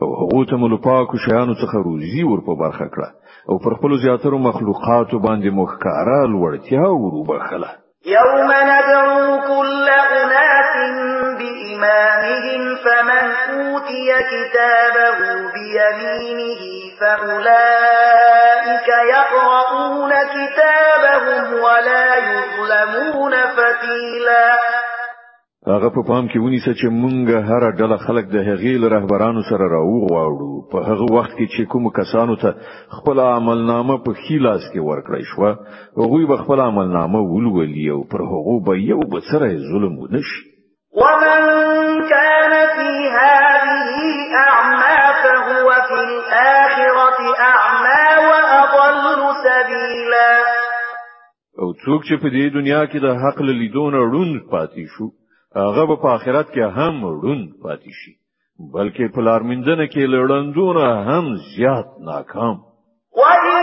او 0.03 0.09
هغه 0.20 0.45
ته 0.51 0.57
مو 0.57 0.77
پاکو 0.87 1.18
شیانو 1.27 1.55
څخه 1.62 1.74
روزي 1.89 2.22
ور 2.27 2.41
په 2.49 2.55
برخه 2.62 2.87
کړه 2.95 3.09
او 3.49 3.59
پر 3.64 3.72
خپل 3.79 3.97
زیاترو 4.05 4.39
مخلوقات 4.39 5.11
باندې 5.27 5.57
مخکاره 5.61 6.18
لوړتیا 6.33 6.87
ورو 7.03 7.27
برخله 7.33 7.68
یوم 8.14 8.43
ندعو 8.51 9.31
كل 9.49 9.87
اناس 10.01 10.45
فمن 12.87 13.30
أوتي 13.55 14.09
كتابه 14.32 15.18
بيمينه 15.55 16.62
فأولئك 17.01 18.89
يقرؤون 19.14 20.12
كتابهم 20.37 21.47
ولا 21.66 22.07
يظلمون 22.30 23.32
فتيلا 23.57 24.47
هغه 25.68 25.89
په 25.89 26.03
پام 26.09 26.24
کې 26.30 26.37
ونیسه 26.45 26.72
چې 26.80 26.87
مونږ 27.03 27.30
هر 27.51 27.62
ډله 27.78 27.97
خلک 28.07 28.28
د 28.34 28.45
هغې 28.49 28.74
رهبرانو 28.97 29.43
سره 29.51 29.64
راوغواړو 29.76 30.51
په 30.70 30.84
هغه 30.89 31.07
وخت 31.16 31.32
کې 31.39 31.47
چې 31.55 31.62
کوم 31.72 31.89
کسانو 32.01 32.37
ته 32.43 32.55
خپل 32.99 33.20
عملنامه 33.20 33.97
په 34.05 34.12
خیلاس 34.26 34.68
کې 34.72 34.80
ورکړی 34.91 35.22
شو 35.30 35.45
هغه 35.45 36.28
به 36.30 36.37
خپل 36.45 36.61
عملنامه 36.68 37.20
ولولي 37.34 37.89
او 37.95 38.03
پر 38.12 38.22
هغه 38.34 38.61
به 38.66 38.74
یو 38.93 39.01
بسره 39.16 39.49
ظلم 39.72 39.99
ونشي 40.03 40.43
كان 42.11 42.50
في 42.76 42.90
هذه 43.20 43.96
أعمى 44.34 44.98
فهو 45.22 45.68
في 45.88 45.98
الآخرة 46.09 47.20
أعمى 47.52 48.07
وأضل 48.28 49.20
سبيلا 49.46 50.30
او 51.62 51.68
څوک 51.84 52.00
چې 52.09 52.14
په 52.22 52.28
دې 52.34 52.44
دنیا 52.57 52.80
کې 52.86 52.98
د 53.07 53.09
حق 53.22 53.38
لیدونه 53.42 53.98
رون 54.14 54.30
پاتې 54.52 54.82
شو 54.96 55.07
هغه 55.57 55.86
په 56.02 56.07
آخرت 56.16 56.48
کې 56.48 56.62
هم 56.78 57.04
رون 57.22 57.40
پاتې 57.64 57.92
شي 58.00 58.12
بلکې 58.74 59.14
په 59.14 59.20
لار 59.26 59.42
منځنه 59.50 59.86
کې 59.86 60.04
لړندونه 60.14 60.86
هم 61.09 61.36
زیات 61.52 61.88
ناکام 62.11 62.57
وَإِن 63.22 63.62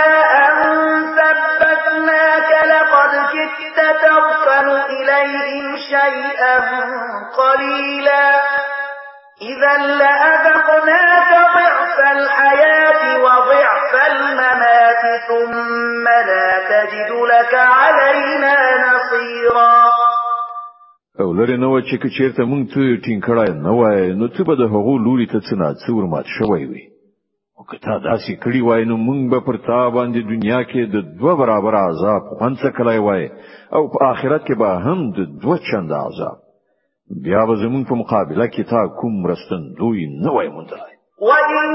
إذا 9.76 9.88
لأذقناك 10.00 11.32
ضعف 11.56 11.96
الحياة 12.18 13.02
وضعف 13.24 13.94
الممات 14.12 15.04
ثم 15.30 16.04
لا 16.30 16.50
تجد 16.74 17.12
لك 17.34 17.54
علينا 17.54 18.56
نصيرا 18.88 19.72
او 21.20 21.34
لري 21.34 21.58
نو 21.58 21.80
چې 21.82 21.98
چیرته 22.18 22.44
مونږ 22.52 22.64
ته 22.74 22.82
ټینګ 23.06 23.22
کړای 23.28 23.50
نه 23.66 23.72
وای 23.80 24.14
نو 24.14 24.28
ته 24.28 24.44
به 24.44 24.56
د 24.56 24.62
هغو 24.76 24.98
لوري 25.06 25.26
ته 25.34 25.40
څنګه 25.40 25.88
څور 25.88 26.04
مات 26.14 26.26
شوی 26.38 26.66
وي 26.66 26.84
او 27.58 27.64
که 27.72 27.78
تا 27.86 27.94
داسې 28.08 28.32
کړی 28.44 28.62
وای 28.68 28.86
نو 28.86 28.96
مونږ 29.08 29.22
به 29.32 29.40
پر 29.48 29.58
تا 29.68 29.80
باندې 29.90 30.22
دنیا 30.34 30.62
کې 30.64 30.82
د 30.94 31.20
دوه 31.20 31.36
برابر 31.42 31.76
عذاب 31.76 32.22
خوند 32.38 32.58
کړای 32.58 33.00
وای 33.08 33.30
او 33.76 33.88
په 33.94 34.06
آخرت 34.14 34.44
کې 34.48 34.56
به 34.58 34.72
هم 34.86 35.12
د 35.18 35.20
دوه 35.42 35.58
چند 35.72 35.94
عذاب 36.06 36.41
بیا 37.24 37.45
به 37.45 37.55
زمون 37.55 37.84
په 37.89 37.95
مقابله 38.01 38.47
کې 38.53 38.64
تا 38.72 38.82
کوم 38.99 39.16
رستندوی 39.32 40.05
نه 40.24 40.30
وای 40.34 40.47
موندلای 40.49 40.91
وَإِن 41.30 41.72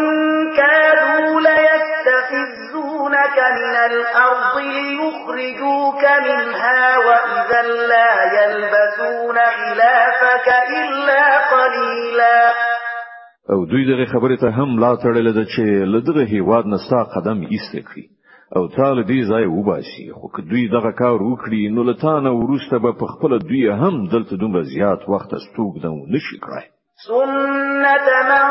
كَادُوا 0.59 1.41
لَيَسْتَفِزُّونَكَ 1.47 3.37
مِنَ 3.59 3.76
الْأَرْضِ 3.91 4.55
لِيُخْرِجُوكَ 4.70 6.03
مِنْهَا 6.26 6.80
وَإِذًا 7.07 7.62
لَا 7.93 8.11
يَلْبَثُونَ 8.39 9.37
خِلَافَكَ 9.61 10.49
إِلَّا 10.82 11.22
قَلِيلًا 11.55 12.39
او 13.51 13.66
دوی 13.66 13.84
دغه 13.95 14.05
خبره 14.12 14.37
ته 14.37 14.51
هم 14.51 14.78
لا 14.80 14.97
تړلې 14.97 15.32
ده 15.39 15.45
چې 15.45 15.62
لدغه 15.95 16.22
هیواد 16.24 16.64
نستا 16.66 17.05
قدم 17.14 17.41
ایسته 17.51 17.78
کړی 17.80 18.16
او 18.57 18.63
تعالی 18.77 19.03
دې 19.11 19.21
ځای 19.31 19.45
وباسي 19.57 20.07
خو 20.17 20.27
که 20.35 20.41
دوی 20.51 20.65
دغه 20.77 20.91
کار 21.03 21.19
وکړي 21.31 21.63
نو 21.77 21.83
لتانه 21.91 22.31
ورسته 22.43 22.77
به 22.85 22.93
په 23.01 23.07
خپل 23.13 23.33
دوی 23.49 23.65
هم 23.83 23.95
دلته 24.13 24.35
دومره 24.43 24.63
زیات 24.75 25.01
وخت 25.13 25.31
استوګ 25.39 25.75
نه 25.85 25.91
نشي 26.15 26.37
کړای 26.45 26.65
سنت 27.09 28.07
من 28.33 28.45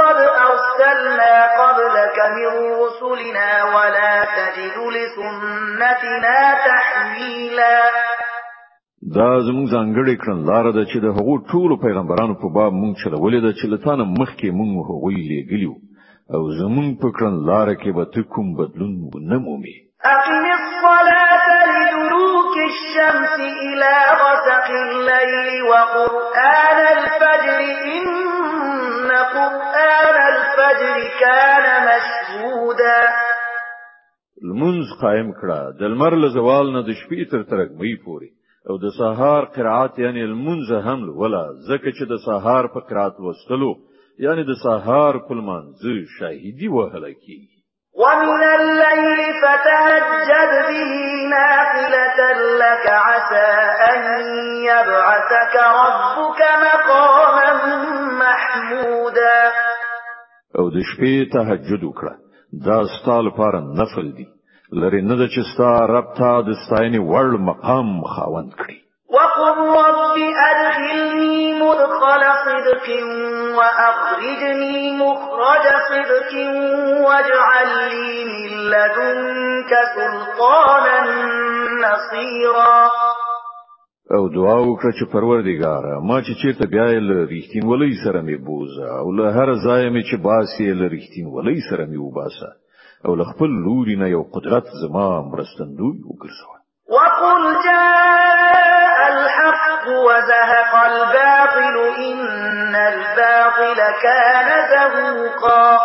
قد 0.00 0.18
ارسلنا 0.48 1.34
قبلك 1.60 2.16
من 2.36 2.50
رسلنا 2.82 3.50
ولا 3.74 4.14
تجد 4.38 4.76
لسنتنا 4.96 6.38
تحويلا 6.68 7.76
دا 9.16 9.30
زموږ 9.46 9.66
ځانګړي 9.74 10.14
کړنلاره 10.22 10.70
ده 10.76 10.84
چې 10.90 10.98
د 11.00 11.06
هغو 11.16 11.34
ټولو 11.52 11.74
پیغمبرانو 11.86 12.34
په 12.42 12.48
باب 12.56 12.72
مونږ 12.82 12.92
چلولې 13.02 13.40
ده 13.44 13.50
چې 13.58 13.64
لتانه 13.72 14.04
مخکې 14.18 14.46
مونږ 14.58 14.70
هغوی 14.88 15.16
لېګلیو 15.30 15.74
او 16.34 16.42
زمون 16.60 16.88
په 17.00 17.08
کړن 17.16 17.34
لار 17.48 17.68
کې 17.82 17.90
به 17.96 18.04
ته 18.14 18.20
کوم 18.32 18.46
بدلون 18.60 18.92
نه 19.30 19.36
مومي 19.44 19.76
اقم 20.14 20.44
الصلاة 20.60 21.44
لدروك 21.72 22.54
الشمس 22.70 23.34
إلى 23.66 23.94
غسق 24.22 24.66
الليل 24.86 25.48
وقرآن 25.70 26.78
الفجر 26.98 27.58
إن 27.96 29.08
قرآن 29.36 30.16
الفجر 30.32 30.96
كان 31.22 31.64
مشهودا 31.88 32.98
المنز 34.44 34.86
قائم 35.02 35.28
کړه 35.38 35.60
د 35.80 35.82
لمر 35.92 36.12
له 36.24 36.28
زوال 36.38 36.66
نه 36.76 36.80
د 36.82 36.90
شپې 37.00 37.22
تر 37.30 37.42
ترګمې 37.52 37.92
پوري 38.04 38.30
او 38.68 38.78
د 38.78 38.86
سهار 38.98 39.44
قرات 39.44 39.98
یعنی 39.98 40.22
المنز 40.22 40.72
هم 40.86 41.08
ولا 41.20 41.44
زکه 41.68 41.90
چې 41.96 42.04
د 42.08 42.14
سهار 42.26 42.64
په 42.74 42.80
قرات 42.88 43.14
وستلو 43.26 43.72
یعنی 44.24 44.42
د 44.50 44.54
سهار 44.62 45.14
په 45.26 45.32
لمانځه 45.38 45.94
شاهدی 46.18 46.68
وهله 46.76 47.10
کیږي 47.24 47.56
ومن 48.02 48.42
الليل 48.58 49.20
فتهجد 49.42 50.50
به 50.68 50.78
نافلة 51.32 52.18
لك 52.62 52.84
عسى 53.08 53.46
أن 53.90 53.98
يبعثك 54.70 55.54
ربك 55.84 56.40
مقاما 56.66 57.50
محمودا 58.22 59.38
او 60.58 60.64
د 60.70 60.76
شپې 60.90 61.12
تهجد 61.34 61.82
وکړه 61.84 62.12
دا 62.66 62.78
ستال 62.94 63.30
پر 63.38 63.60
نفل 63.80 64.12
دی 64.16 64.26
لری 64.72 65.02
نه 65.02 65.16
د 65.16 65.26
چستا 65.34 65.70
رب 65.86 66.06
ته 66.18 66.42
د 66.48 66.50
ستاینې 66.64 66.98
وړ 67.12 67.26
مقام 67.50 68.02
خاوند 68.16 68.52
کړي 68.60 68.78
وقل 69.14 69.46
رب 69.78 70.16
أدخلني 70.50 71.35
مدخل 71.70 72.22
صدق 72.46 72.86
وأخرجني 73.58 74.92
مخرج 75.02 75.64
صدق 75.90 76.32
واجعل 77.06 77.70
لي 77.92 78.10
من 78.32 78.52
لدنك 78.72 79.70
سلطانا 79.96 80.98
نصيرا 81.84 82.90
او 84.16 84.28
دعا 84.28 84.60
وکړه 84.64 84.92
چې 84.98 85.04
پروردګاره 85.14 85.94
ما 86.10 86.18
چې 86.20 86.42
چیرته 86.42 86.66
بیا 86.74 86.84
یې 86.90 87.00
لریختین 87.10 87.64
ولې 87.64 88.04
سره 88.04 88.20
مې 88.26 88.36
بوزا 88.50 88.90
او 88.98 89.12
له 89.20 89.24
هر 89.38 89.54
ځای 89.66 89.90
مې 89.94 90.02
چې 90.10 90.16
باسي 90.28 90.66
لریختین 90.82 91.26
ولې 91.36 91.56
سره 91.70 91.84
مې 91.90 91.98
وباسه 92.06 92.50
او 93.06 93.14
له 93.16 93.24
خپل 93.32 93.50
لوري 93.64 93.96
نه 94.02 94.08
یو 94.14 94.22
قدرت 94.34 94.66
زما 94.84 95.06
مرستندوی 95.32 95.96
وګرځو 96.08 96.54
وقل 96.94 97.42
جاء 97.66 98.05
الحق 99.86 99.86
وزهق 99.92 100.74
الباطل 100.86 101.78
إن 102.04 102.74
الباطل 102.76 103.76
كان 104.02 104.48
زهوقا 104.70 105.78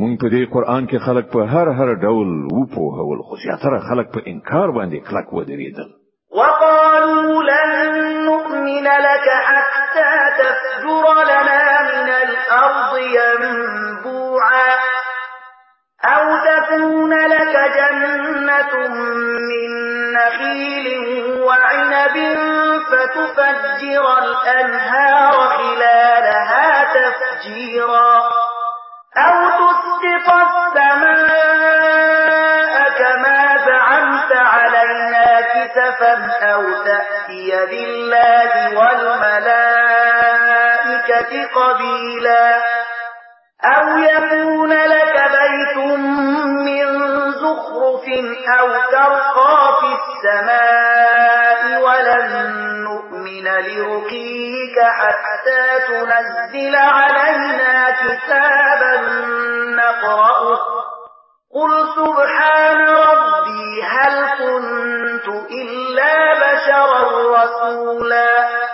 مونږ 0.00 0.14
په 0.22 0.28
دې 0.34 0.42
قران 0.54 0.86
کې 0.88 0.98
خلق 1.06 1.24
په 1.32 1.38
هر 1.52 1.70
هر 1.78 1.90
ډول 2.04 2.28
وپو 2.58 2.84
هول 2.98 3.18
خو 3.28 3.36
زیاتره 3.44 3.78
خلق 3.88 4.14
په 4.14 4.22
انکار 4.26 4.70
باندې 4.70 5.08
خلق 5.10 5.28
ودرېدل 5.34 5.88
وقالوا 6.32 7.42
لن 7.42 8.02
نؤمن 8.26 8.84
لك 8.84 9.26
حتى 9.48 10.12
تفجر 10.38 11.04
لنا 11.32 11.82
من 11.82 12.08
الارض 12.08 12.96
ينبوعا 13.18 14.81
أَوْ 16.04 16.36
تَكُونَ 16.36 17.14
لَكَ 17.28 17.58
جَنَّةٌ 17.78 18.88
مِّن 18.88 19.18
نَّخِيلٍ 20.12 20.86
وَعِنَبٍ 21.40 22.16
فَتُفَجِّرَ 22.90 24.18
الْأَنْهَارَ 24.18 25.32
خِلَالَهَا 25.32 26.84
تَفْجِيرًا 26.94 28.12
أَوْ 29.16 29.50
تُسْقِطَ 29.62 30.52
السَّمَاءَ 30.74 32.74
كَمَا 32.98 33.40
زَعَمْتَ 33.68 34.32
عَلَيْنَا 34.32 35.40
كِسَفًا 35.54 36.14
أَوْ 36.52 36.62
تَأْتِيَ 36.84 37.66
بِاللَّهِ 37.70 38.78
وَالْمَلَائِكَةِ 38.78 41.46
قَبِيلًا 41.54 42.81
أَوْ 43.64 43.98
يَكُونَ 43.98 44.72
لَكَ 44.72 45.24
بَيْتٌ 45.38 45.76
مِّن 46.46 47.10
زُخْرُفٍ 47.32 48.04
أَوْ 48.60 48.66
تَرْقَىٰ 48.90 49.80
فِي 49.80 49.90
السَّمَاءِ 50.02 51.82
وَلَن 51.82 52.48
نُّؤْمِنَ 52.84 53.44
لِرُقِيِّكَ 53.44 54.78
حَتَّىٰ 54.78 55.66
تُنَزِّلَ 55.88 56.76
عَلَيْنَا 56.76 57.90
كِتَابًا 58.02 58.92
نقرأه 59.76 60.56
ۗ 60.56 60.60
قُلْ 61.54 61.86
سُبْحَانَ 61.96 62.80
رَبِّي 62.88 63.82
هَلْ 63.86 64.28
كُنتُ 64.38 65.28
إِلَّا 65.50 66.14
بَشَرًا 66.32 67.06
رَّسُولًا 67.34 68.72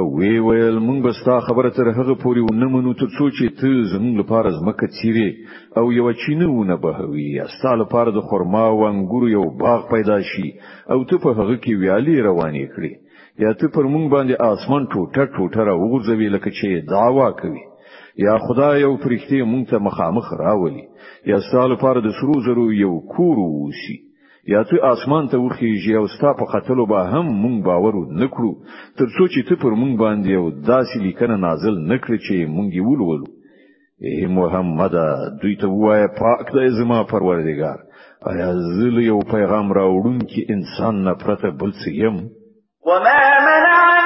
وی 0.00 0.38
ویل 0.38 0.78
مونږ 0.86 0.98
به 1.04 1.12
ستا 1.20 1.36
خبره 1.46 1.70
تر 1.76 1.88
هغه 1.98 2.14
پورې 2.22 2.40
ونه 2.42 2.66
منو 2.74 2.92
تر 3.00 3.06
څو 3.16 3.24
چې 3.36 3.44
ته 3.60 3.70
زموږ 3.92 4.14
لپاره 4.20 4.50
زمکه 4.58 4.86
چیرې 4.98 5.28
او 5.78 5.92
یو 5.98 6.06
چینهونه 6.22 6.74
بهوي 6.84 7.28
ستا 7.56 7.72
لپاره 7.82 8.10
د 8.12 8.20
خرما 8.28 8.64
او 8.72 8.78
انګورو 8.92 9.28
یو 9.36 9.44
باغ 9.62 9.80
پیدا 9.92 10.18
شي 10.30 10.48
او 10.92 10.98
ته 11.08 11.14
په 11.24 11.28
هغه 11.38 11.56
کې 11.62 11.74
ویالې 11.80 12.16
روانې 12.28 12.64
کړې 12.74 12.92
یا 13.44 13.50
ته 13.60 13.64
پر 13.74 13.84
مونږ 13.94 14.06
باندې 14.14 14.34
اسمان 14.52 14.82
ټوټه 14.92 15.24
ټوټه 15.34 15.60
راوغورځوي 15.70 16.28
لکه 16.36 16.48
چې 16.58 16.68
دعوا 16.92 17.28
کوي 17.40 17.62
یا 18.24 18.34
خدای 18.46 18.74
یو 18.84 18.92
فرښتې 19.04 19.38
مونږ 19.52 19.64
ته 19.70 19.78
مخامخ 19.88 20.26
راولي 20.44 20.84
یا 21.32 21.38
ستا 21.48 21.62
لپاره 21.72 21.98
د 22.00 22.08
سرو 22.20 22.36
زرو 22.48 22.64
یو 22.84 22.94
کور 23.16 23.36
ووسی 23.44 23.96
یا 24.46 24.62
ته 24.64 24.76
اسمان 24.86 25.28
ته 25.28 25.38
وخیږي 25.38 25.94
او 25.96 26.06
ستا 26.14 26.30
په 26.38 26.44
خطلو 26.52 26.86
به 26.86 26.98
هم 27.12 27.26
مونږ 27.42 27.56
باور 27.66 27.94
نکړو 28.22 28.52
تر 28.98 29.06
څو 29.16 29.24
چې 29.34 29.40
ته 29.48 29.54
پر 29.62 29.72
مونږ 29.80 29.92
باندې 29.98 30.32
او 30.40 30.44
داسې 30.50 30.96
لیکنه 31.06 31.36
نازل 31.46 31.74
نکړي 31.92 32.18
چې 32.26 32.34
مونږ 32.54 32.68
یې 32.76 32.82
ولولو 32.88 33.26
ای 34.04 34.26
محمد 34.26 34.94
دوی 35.42 35.54
ته 35.60 35.66
وایه 35.68 36.08
پاک 36.20 36.52
د 36.56 36.68
زما 36.78 37.02
پروردگار 37.12 37.78
ایا 38.30 38.50
زل 38.78 38.96
یو 39.10 39.18
پیغام 39.34 39.72
راوړونکی 39.80 40.40
انسان 40.54 40.94
نه 41.06 41.12
پرته 41.24 41.50
بل 41.50 41.70
څه 41.82 41.86
يم 42.02 42.16
وما 42.86 43.18
منع 43.46 44.01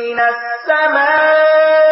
من 0.00 0.18
السماء 0.32 1.89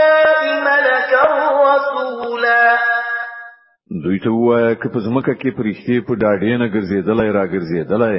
دوی 3.91 4.19
ته 4.21 4.31
وایا 4.31 4.75
که 4.75 4.89
په 4.89 5.01
زمکه 5.01 5.35
کې 5.35 5.51
پرښتې 5.59 5.97
په 6.07 6.15
ډاډې 6.23 6.53
نه 6.63 6.67
ګرځېدلای 6.75 7.31
را 7.37 7.45
ګرځېدلای 7.53 8.17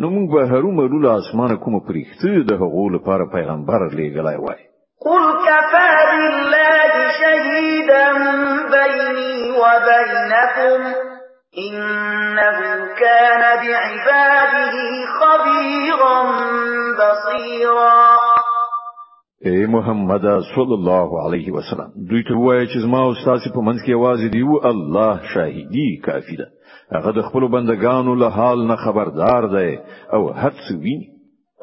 نو 0.00 0.10
موږ 0.14 0.26
به 0.34 0.48
هرو 0.50 0.70
مرو 0.78 0.98
له 1.04 1.10
اسمانه 1.20 1.56
کوم 1.56 1.74
پرښتې 1.88 2.32
د 2.48 2.52
هغو 2.62 2.88
لپاره 2.94 3.24
پیغمبر 3.32 3.80
لېږلای 3.96 4.38
وای 4.40 4.62
قل 5.06 5.24
كفى 5.48 5.88
بالله 5.98 7.12
شهيدا 7.20 8.06
بيني 8.74 9.52
وبينكم 9.62 10.80
إنه 11.68 12.58
كان 13.02 13.40
بعباده 13.64 14.76
خبيرا 15.20 16.20
بصيرا 17.00 18.29
اے 19.48 19.52
محمد 19.72 20.24
صلی 20.48 20.74
الله 20.76 21.20
علیه 21.26 21.52
وسلم 21.52 21.92
دوی 22.08 22.22
ته 22.30 22.34
وایي 22.40 22.64
چې 22.66 22.80
زما 22.86 22.98
او 23.04 23.12
تاسو 23.28 23.52
په 23.52 23.62
منځ 23.68 23.84
کې 23.84 24.00
आवाज 24.00 24.18
دی 24.34 24.40
او 24.48 24.56
الله 24.70 25.14
شاهدی 25.34 25.84
کافی 26.08 26.34
ده 26.40 26.46
هغه 26.96 27.12
د 27.18 27.22
خپل 27.28 27.46
بندگانو 27.54 28.14
له 28.22 28.28
حال 28.40 28.66
نه 28.70 28.76
خبردار 28.82 29.46
دی 29.54 29.70
او 30.18 30.20
هڅ 30.42 30.76
ویني 30.82 31.08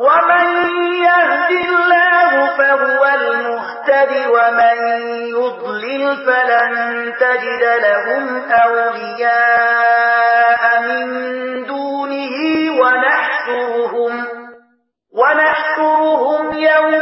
ومن 0.06 0.48
يهد 1.04 1.54
الله 1.58 2.32
فهو 2.58 3.04
المهتد 3.12 4.16
ومن 4.38 4.82
يضلل 5.34 6.08
فلن 6.30 6.74
تجد 7.22 7.68
لهم 7.86 8.24
أولياء 8.64 10.64
من 10.90 11.06
دونه 11.74 12.36
ونحشرهم 12.82 14.24
ونحشرهم 15.22 16.44
يوم 16.70 16.96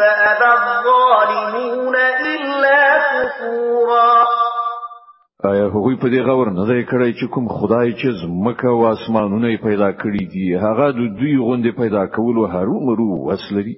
فأبى 0.00 0.48
الظالمون 0.58 1.96
إلا 2.34 2.98
كفورا 3.10 4.24
ایا 5.44 5.66
هغوی 5.66 5.96
په 5.96 6.08
دې 6.10 6.20
غور 6.28 6.50
نه 6.50 6.64
دی 6.70 6.84
کړی 6.84 7.14
چې 7.20 7.26
کوم 7.34 7.48
خدای 7.48 7.94
چې 7.94 8.08
زمکه 8.22 8.68
او 8.68 8.86
اسمانونه 8.86 9.56
پیدا 9.56 9.92
کړی 9.92 10.24
دي 10.34 10.54
هغه 10.56 10.86
د 10.98 11.00
دوی 11.18 11.36
غوندې 11.38 11.72
پیدا 11.82 12.06
کولو 12.06 12.46
هرو 12.46 12.80
مرو 12.86 13.08
وسلري 13.28 13.76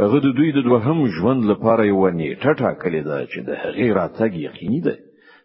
هغه 0.00 0.18
د 0.26 0.34
دوی 0.36 0.52
د 0.52 0.64
دوهم 0.68 1.06
ژوند 1.16 1.44
لپاره 1.50 1.84
یو 1.86 2.10
نیټه 2.10 2.52
ټاکلې 2.60 3.02
ده 3.08 3.26
چې 3.30 3.38
د 3.48 3.50
هغې 3.64 3.86
راتګ 4.00 4.30
یقیني 4.48 4.80
دی 4.80 4.96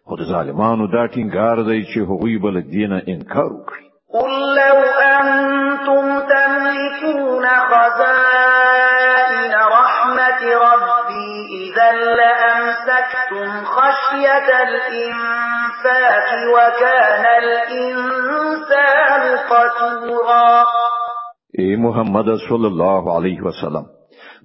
خو 0.06 0.16
د 0.16 0.22
ظالمانو 0.32 0.86
دا 0.86 1.06
ټینګار 1.08 1.62
دی 1.70 1.84
چې 1.94 1.98
هغوی 1.98 2.38
بل 2.38 2.62
دینه 2.62 3.02
انکار 3.08 3.50
وکړي 3.54 3.86
قل 4.14 4.32
لو 4.58 4.76
انتم 5.20 6.04
تملكون 6.32 7.44
خزائن 7.70 8.31
ربي 10.42 11.32
إذا 11.66 11.92
لأمسكتم 11.92 13.64
خشية 13.64 14.46
الإنفاق 14.62 16.24
وكان 16.54 17.24
الإنسان 17.42 19.22
قتورا 19.50 20.64
اے 21.58 21.64
إيه 21.64 21.76
محمد 21.76 22.24
صلی 22.48 22.66
الله 22.66 23.16
علیه 23.16 23.40
وسلم 23.48 23.84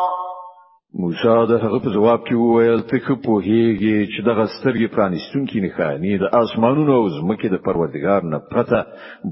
موسی 1.04 1.38
د 1.52 1.54
هغه 1.66 1.80
په 1.84 1.90
جواب 1.96 2.22
کې 2.28 2.36
وویل 2.40 2.82
ته 2.92 3.00
خو 3.06 3.16
په 3.26 3.32
هیګي 3.48 3.98
چې 4.14 4.20
د 4.28 4.30
غسترګي 4.40 4.88
پرانیستونکې 4.96 5.60
نه 5.66 5.70
خاني 5.78 6.18
د 6.18 6.26
اسمانونو 6.42 6.94
او 7.00 7.06
زمکه 7.18 7.48
د 7.54 7.58
پروردگار 7.68 8.22
نه 8.34 8.40
پته 8.52 8.80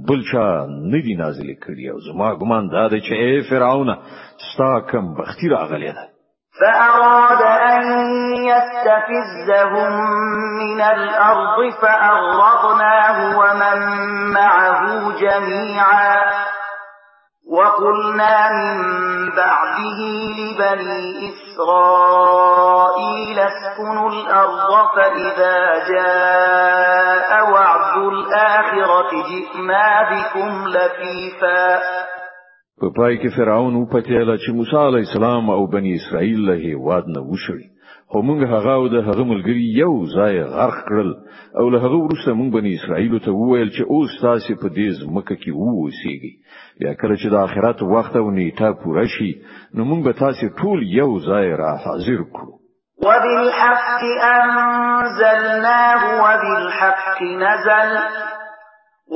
بل 0.07 0.19
چا 0.31 0.47
نه 0.93 0.99
دی 1.07 1.15
نازل 1.23 1.49
کړی 1.65 1.85
او 1.93 1.97
زما 2.07 2.29
ګمان 2.41 2.63
دا 2.75 2.85
دی 2.93 2.99
چې 3.07 3.13
ای 3.23 3.35
فرعون 3.49 3.89
ستا 4.49 4.71
کم 4.91 5.13
بختی 5.19 5.47
راغلی 5.57 5.91
ده 5.97 6.03
فأراد 6.59 7.41
أن 7.71 7.85
يستفزهم 8.51 9.91
من 10.63 10.79
الأرض 10.81 11.57
فأغرقناه 11.81 13.37
ومن 13.39 13.79
معه 14.35 14.85
جميعا 15.21 16.15
وَقُلْنَا 17.47 18.35
مِن 18.51 18.75
بَعْدِهِ 19.39 19.99
لِبَنِي 20.39 21.03
إِسْرَائِيلَ 21.31 23.37
اسْكُنُوا 23.39 24.09
الْأَرْضَ 24.11 24.73
فَإِذَا 24.95 25.59
جَاءَ 25.93 27.29
وَعْدُ 27.51 27.95
الْآخِرَةِ 27.97 29.09
جِئْنَا 29.31 29.87
بِكُمْ 30.11 30.49
لَفِيفًا 30.75 31.67
په 32.81 32.87
پای 32.97 33.13
کې 33.21 33.29
فرعون 33.37 33.75
په 33.93 33.97
تیلا 34.09 34.35
چې 34.37 34.49
موسی 34.59 34.75
علی 34.85 35.01
السلام 35.07 35.43
او 35.57 35.63
بنی 35.77 35.91
اسرائیل 36.01 36.39
له 36.51 36.65
واد 36.89 37.05
نه 37.15 37.19
وشړي 37.29 37.65
خو 38.11 38.19
موږ 38.27 38.39
هغه 38.53 38.73
او 38.79 38.85
د 38.93 38.97
هغه 39.07 39.23
ملګری 39.31 39.65
یو 39.83 39.93
ځای 40.15 40.35
غرق 40.55 40.77
کړل 40.89 41.09
او 41.59 41.65
له 41.73 41.77
هغه 41.85 41.97
وروسته 42.05 42.29
موږ 42.37 42.49
بنی 42.57 42.71
اسرائیل 42.77 43.13
ته 43.25 43.31
وویل 43.39 43.69
چې 43.77 43.83
اوس 43.93 44.11
تاسو 44.25 44.51
په 44.61 44.67
دې 44.77 44.87
ځمکه 44.99 45.35
کې 45.41 45.51
ووسیږئ 45.59 46.33
بیا 46.79 46.93
کله 47.01 47.15
چې 47.21 47.27
د 47.29 47.35
آخرت 47.47 47.79
وخت 47.93 48.13
او 48.21 48.27
نیټه 48.37 48.69
پوره 48.83 49.05
شي 49.15 49.31
نو 49.75 49.81
موږ 49.89 49.99
به 50.05 50.13
تاسو 50.23 50.45
ټول 50.59 50.77
یو 50.99 51.09
ځای 51.29 51.47
را 51.61 51.71
حاضر 51.85 52.19
کړو 52.35 52.53
وبالحق 53.07 54.01
أنزلناه 54.39 56.01
وبالحق 56.23 57.19
نزل 57.45 57.89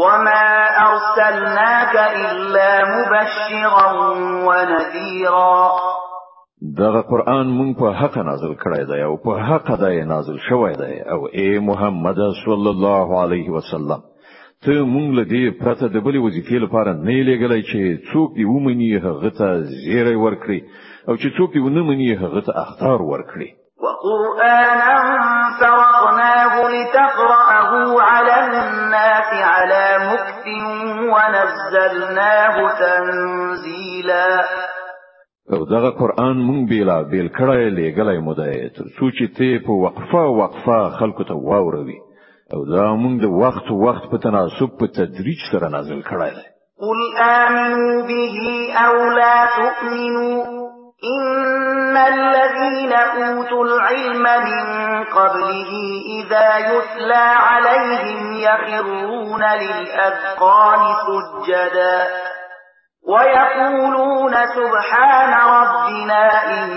وما 0.03 0.47
أرسلناك 0.87 1.95
إلا 2.25 2.71
مبشرا 2.95 3.87
ونذيرا 4.47 5.67
دغه 6.77 7.01
قران 7.01 7.47
مونږ 7.57 7.75
په 7.79 7.87
حق 7.99 8.17
نازل 8.17 8.53
کړی 8.63 8.83
دی 8.89 9.01
او 9.01 9.17
په 9.25 9.31
حق 9.47 9.67
دی 9.83 10.01
نازل 10.13 10.37
شوی 10.49 10.73
دی 10.81 10.95
او 11.13 11.19
اے 11.37 11.49
محمد 11.69 12.19
صلی 12.45 12.69
الله 12.75 13.07
علیه 13.23 13.49
وسلم 13.57 14.01
ته 14.65 14.73
مونږ 14.95 15.07
له 15.17 15.23
دې 15.31 15.43
پرته 15.61 15.87
د 15.87 15.97
بلې 16.05 16.19
وظیفې 16.25 16.57
لپاره 16.65 16.91
نه 17.07 17.15
لګلای 17.29 17.61
چې 17.63 18.11
څوک 18.13 18.29
دی 18.35 18.45
ومني 18.53 18.91
هغه 19.05 19.29
ته 19.39 19.47
زیری 19.83 20.15
ورکړي 20.25 20.59
او 21.09 21.13
چې 21.21 21.27
څوک 21.37 21.49
دی 21.53 21.59
ونمني 21.63 22.13
هغه 22.23 22.41
ته 22.47 22.51
اختار 22.63 22.99
ورکړي 23.11 23.49
وقرانا 23.83 24.97
فرقناه 25.59 26.53
لتقرأه 26.73 28.01
على 28.01 28.35
الناس 28.45 29.29
على 29.53 29.85
مكت 30.09 30.47
ونزلناه 31.13 32.55
تنزيلا 32.81 34.41
او 35.49 35.65
دغه 35.65 35.89
قران 35.99 36.37
مونږ 36.37 36.69
بیلا 36.69 37.03
بیل 37.11 37.27
کړای 37.27 37.65
لګلای 37.77 38.19
مودای 38.27 38.69
تر 38.77 38.85
څو 38.95 39.05
چې 39.17 39.25
ته 39.35 39.47
په 39.65 39.71
وقفه 39.83 40.23
وقفه 40.39 40.79
خلکو 40.99 41.23
ته 41.29 41.33
واوروي 41.47 41.99
او 42.53 42.61
دا 42.73 42.85
مونږ 43.01 43.15
د 43.21 43.25
وخت 43.41 43.65
وخت 43.85 44.03
په 44.11 44.17
تناسب 44.25 44.69
په 44.79 44.85
تدریج 44.97 45.39
سره 45.51 45.67
نازل 45.75 46.01
کړای 46.09 46.31
دی 46.37 46.45
قل 46.83 46.99
آمنوا 47.45 47.95
به 48.09 48.43
او 48.85 48.95
لا 49.19 49.37
تؤمنوا 49.57 50.41
إن 51.17 51.97
الذين 51.97 52.91
أوتوا 52.93 53.63
العلم 53.65 54.23
من 54.47 54.65
قبله 55.03 55.69
إذا 56.19 56.47
يتلى 56.73 57.25
عليهم 57.53 58.21
يخرون 58.33 59.43
للأذقان 59.61 60.79
سجداً 61.05 61.97
ويقولون 63.07 64.33
سبحان 64.55 65.31
ربنا 65.33 66.23
إن 66.53 66.69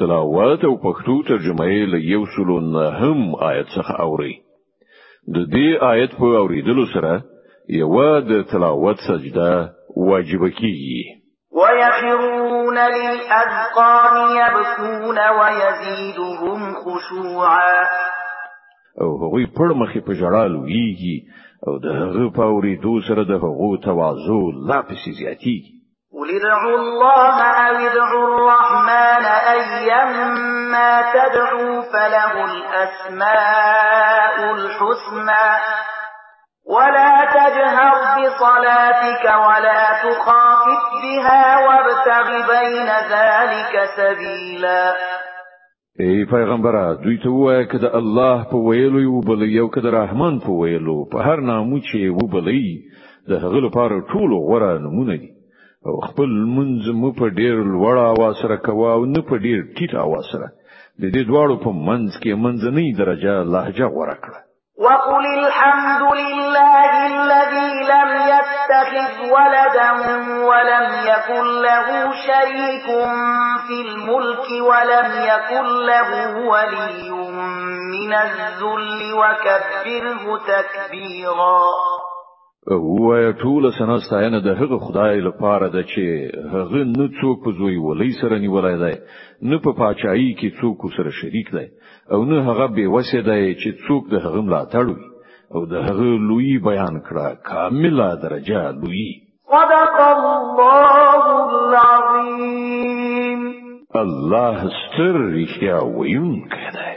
تلاوت 0.00 0.64
او 0.64 0.74
پښتو 0.84 1.16
ترجمه 1.28 1.66
یې 1.76 1.86
له 1.92 2.00
یو 2.12 2.26
سل 2.34 2.76
هم 3.00 3.34
آیت 3.50 3.66
څخه 3.76 4.00
اوري 4.06 4.34
د 5.36 5.46
دې 5.54 5.68
آیت 5.92 6.16
په 6.18 6.26
اوریدلو 6.42 6.84
سره 6.96 7.12
یو 7.80 8.20
د 8.32 8.42
تلاوت 8.50 8.96
سجده 9.08 9.70
واجب 9.96 10.48
کیږي 10.58 11.02
ويخرون 11.60 12.76
للأذقان 12.76 14.16
يبكون 14.40 15.18
ويزيدهم 15.40 16.60
خشوعا 16.74 18.05
او 19.00 19.08
هغوی 19.24 19.44
پړ 19.56 19.68
مخې 19.80 20.00
په 20.06 20.12
جړا 20.20 20.42
لویږي 20.54 21.16
او 21.66 21.72
د 21.84 21.86
هغه 22.00 22.24
په 22.36 22.42
اورېدو 22.52 22.94
سره 23.08 23.22
د 23.30 23.34
هغو 23.44 23.70
تواضع 23.88 24.38
لا 24.68 24.78
پسې 24.88 25.10
زیاتیږي 25.20 25.72
قل 26.14 26.30
الله 26.80 27.36
او 27.66 27.74
ادعوا 27.88 28.24
الرحمن 28.32 29.24
ايما 29.56 30.90
تدعوا 31.16 31.74
فله 31.92 32.34
الاسماء 32.50 34.38
الحسنى 34.56 35.50
ولا 36.74 37.12
تجهر 37.38 37.94
بصلاتك 38.18 39.24
ولا 39.46 39.82
تخافت 40.04 40.86
بها 41.04 41.44
وابتغ 41.66 42.26
بين 42.52 42.88
ذلك 43.14 43.74
سبيلا 43.98 44.94
ای 45.98 46.24
پیغمبره 46.24 46.94
دوی 47.04 47.18
ته 47.22 47.28
وایه 47.28 47.66
که 47.72 47.78
د 47.78 47.84
الله 47.84 48.44
په 48.44 48.56
ویلو 48.56 49.00
یو 49.00 49.20
بل 49.20 49.42
یو 49.42 49.68
که 49.68 49.80
د 49.80 49.86
رحمان 49.86 50.38
په 50.38 50.52
ویلو 50.52 51.04
په 51.12 51.18
هر 51.22 51.40
نامو 51.40 51.78
چې 51.78 51.96
و 52.18 52.28
بلې 52.32 52.66
د 53.28 53.32
هغه 53.44 53.60
لپاره 53.66 54.00
ټول 54.12 54.30
غوړه 54.46 54.72
نمونه 54.86 55.16
دي 55.22 55.30
او 55.86 56.00
خپل 56.08 56.30
منځ 56.56 56.82
مو 57.00 57.10
په 57.20 57.30
ډیر 57.38 57.56
لوړ 57.74 57.94
आवाज 58.12 58.34
سره 58.42 58.56
کوا 58.66 58.90
او 58.98 59.04
نه 59.14 59.22
په 59.30 59.36
ډیر 59.46 59.64
ټیټ 59.76 59.94
आवाज 60.04 60.24
سره 60.32 60.46
د 61.00 61.04
دې 61.14 61.22
دواړو 61.30 61.56
په 61.64 61.70
منځ 61.88 62.10
کې 62.22 62.40
منځنۍ 62.44 62.88
درجه 63.00 63.34
لهجه 63.54 63.86
غوړه 63.94 64.16
کړه 64.24 64.40
وقل 64.86 65.24
الحمد 65.38 66.02
لله 66.18 67.25
يتخذ 68.66 69.20
ولدا 69.24 69.90
ولم 70.30 70.88
يكن 71.06 71.44
له 71.68 71.88
شريك 72.26 72.86
في 73.66 73.80
الملك 73.88 74.46
ولم 74.70 75.08
يكن 75.30 75.66
له 75.90 76.36
ولي 76.48 77.10
من 77.92 78.12
الذل 78.14 79.00
وكبره 79.20 80.24
تكبيرا 80.52 81.60
وایا 83.00 83.32
ټول 83.38 83.70
سنا 83.78 83.96
ستاینه 83.98 84.38
د 84.40 84.48
هغه 84.48 84.78
خدای 84.78 85.20
لپاره 85.20 85.66
ده 85.68 85.82
چې 85.82 86.34
هغه 86.54 86.82
نه 86.98 87.08
څوک 87.20 87.44
په 87.44 87.50
زوی 87.58 87.76
ولې 87.78 88.20
سره 88.22 88.38
نیولای 88.38 88.76
دی 88.82 88.96
نه 89.52 89.58
په 89.66 89.70
پاچایي 89.82 90.34
کې 90.38 90.58
څوک 90.60 90.94
سره 90.96 91.10
شریک 91.20 91.52
دی 91.58 91.66
او 92.12 92.24
نه 92.24 92.42
هغه 92.50 92.66
به 92.66 92.88
وسه 92.94 93.20
دی 93.20 93.54
چې 93.60 93.86
څوک 93.88 94.08
د 94.14 94.24
هغه 94.26 94.40
ملاتړ 94.40 94.88
وي 94.90 95.05
او 95.54 95.60
د 95.70 95.74
هغه 95.86 96.08
لوی 96.28 96.52
بیان 96.68 96.94
کړه 97.06 97.26
کامله 97.48 98.08
درجه 98.24 98.62
لوی 98.80 99.06
صدق 99.54 99.96
الله 100.16 101.24
العظیم 101.62 103.40
الله 104.02 104.56
ستر 104.80 105.14
رښتیا 105.36 105.78
ویونکی 105.96 106.66
دی 106.74 106.92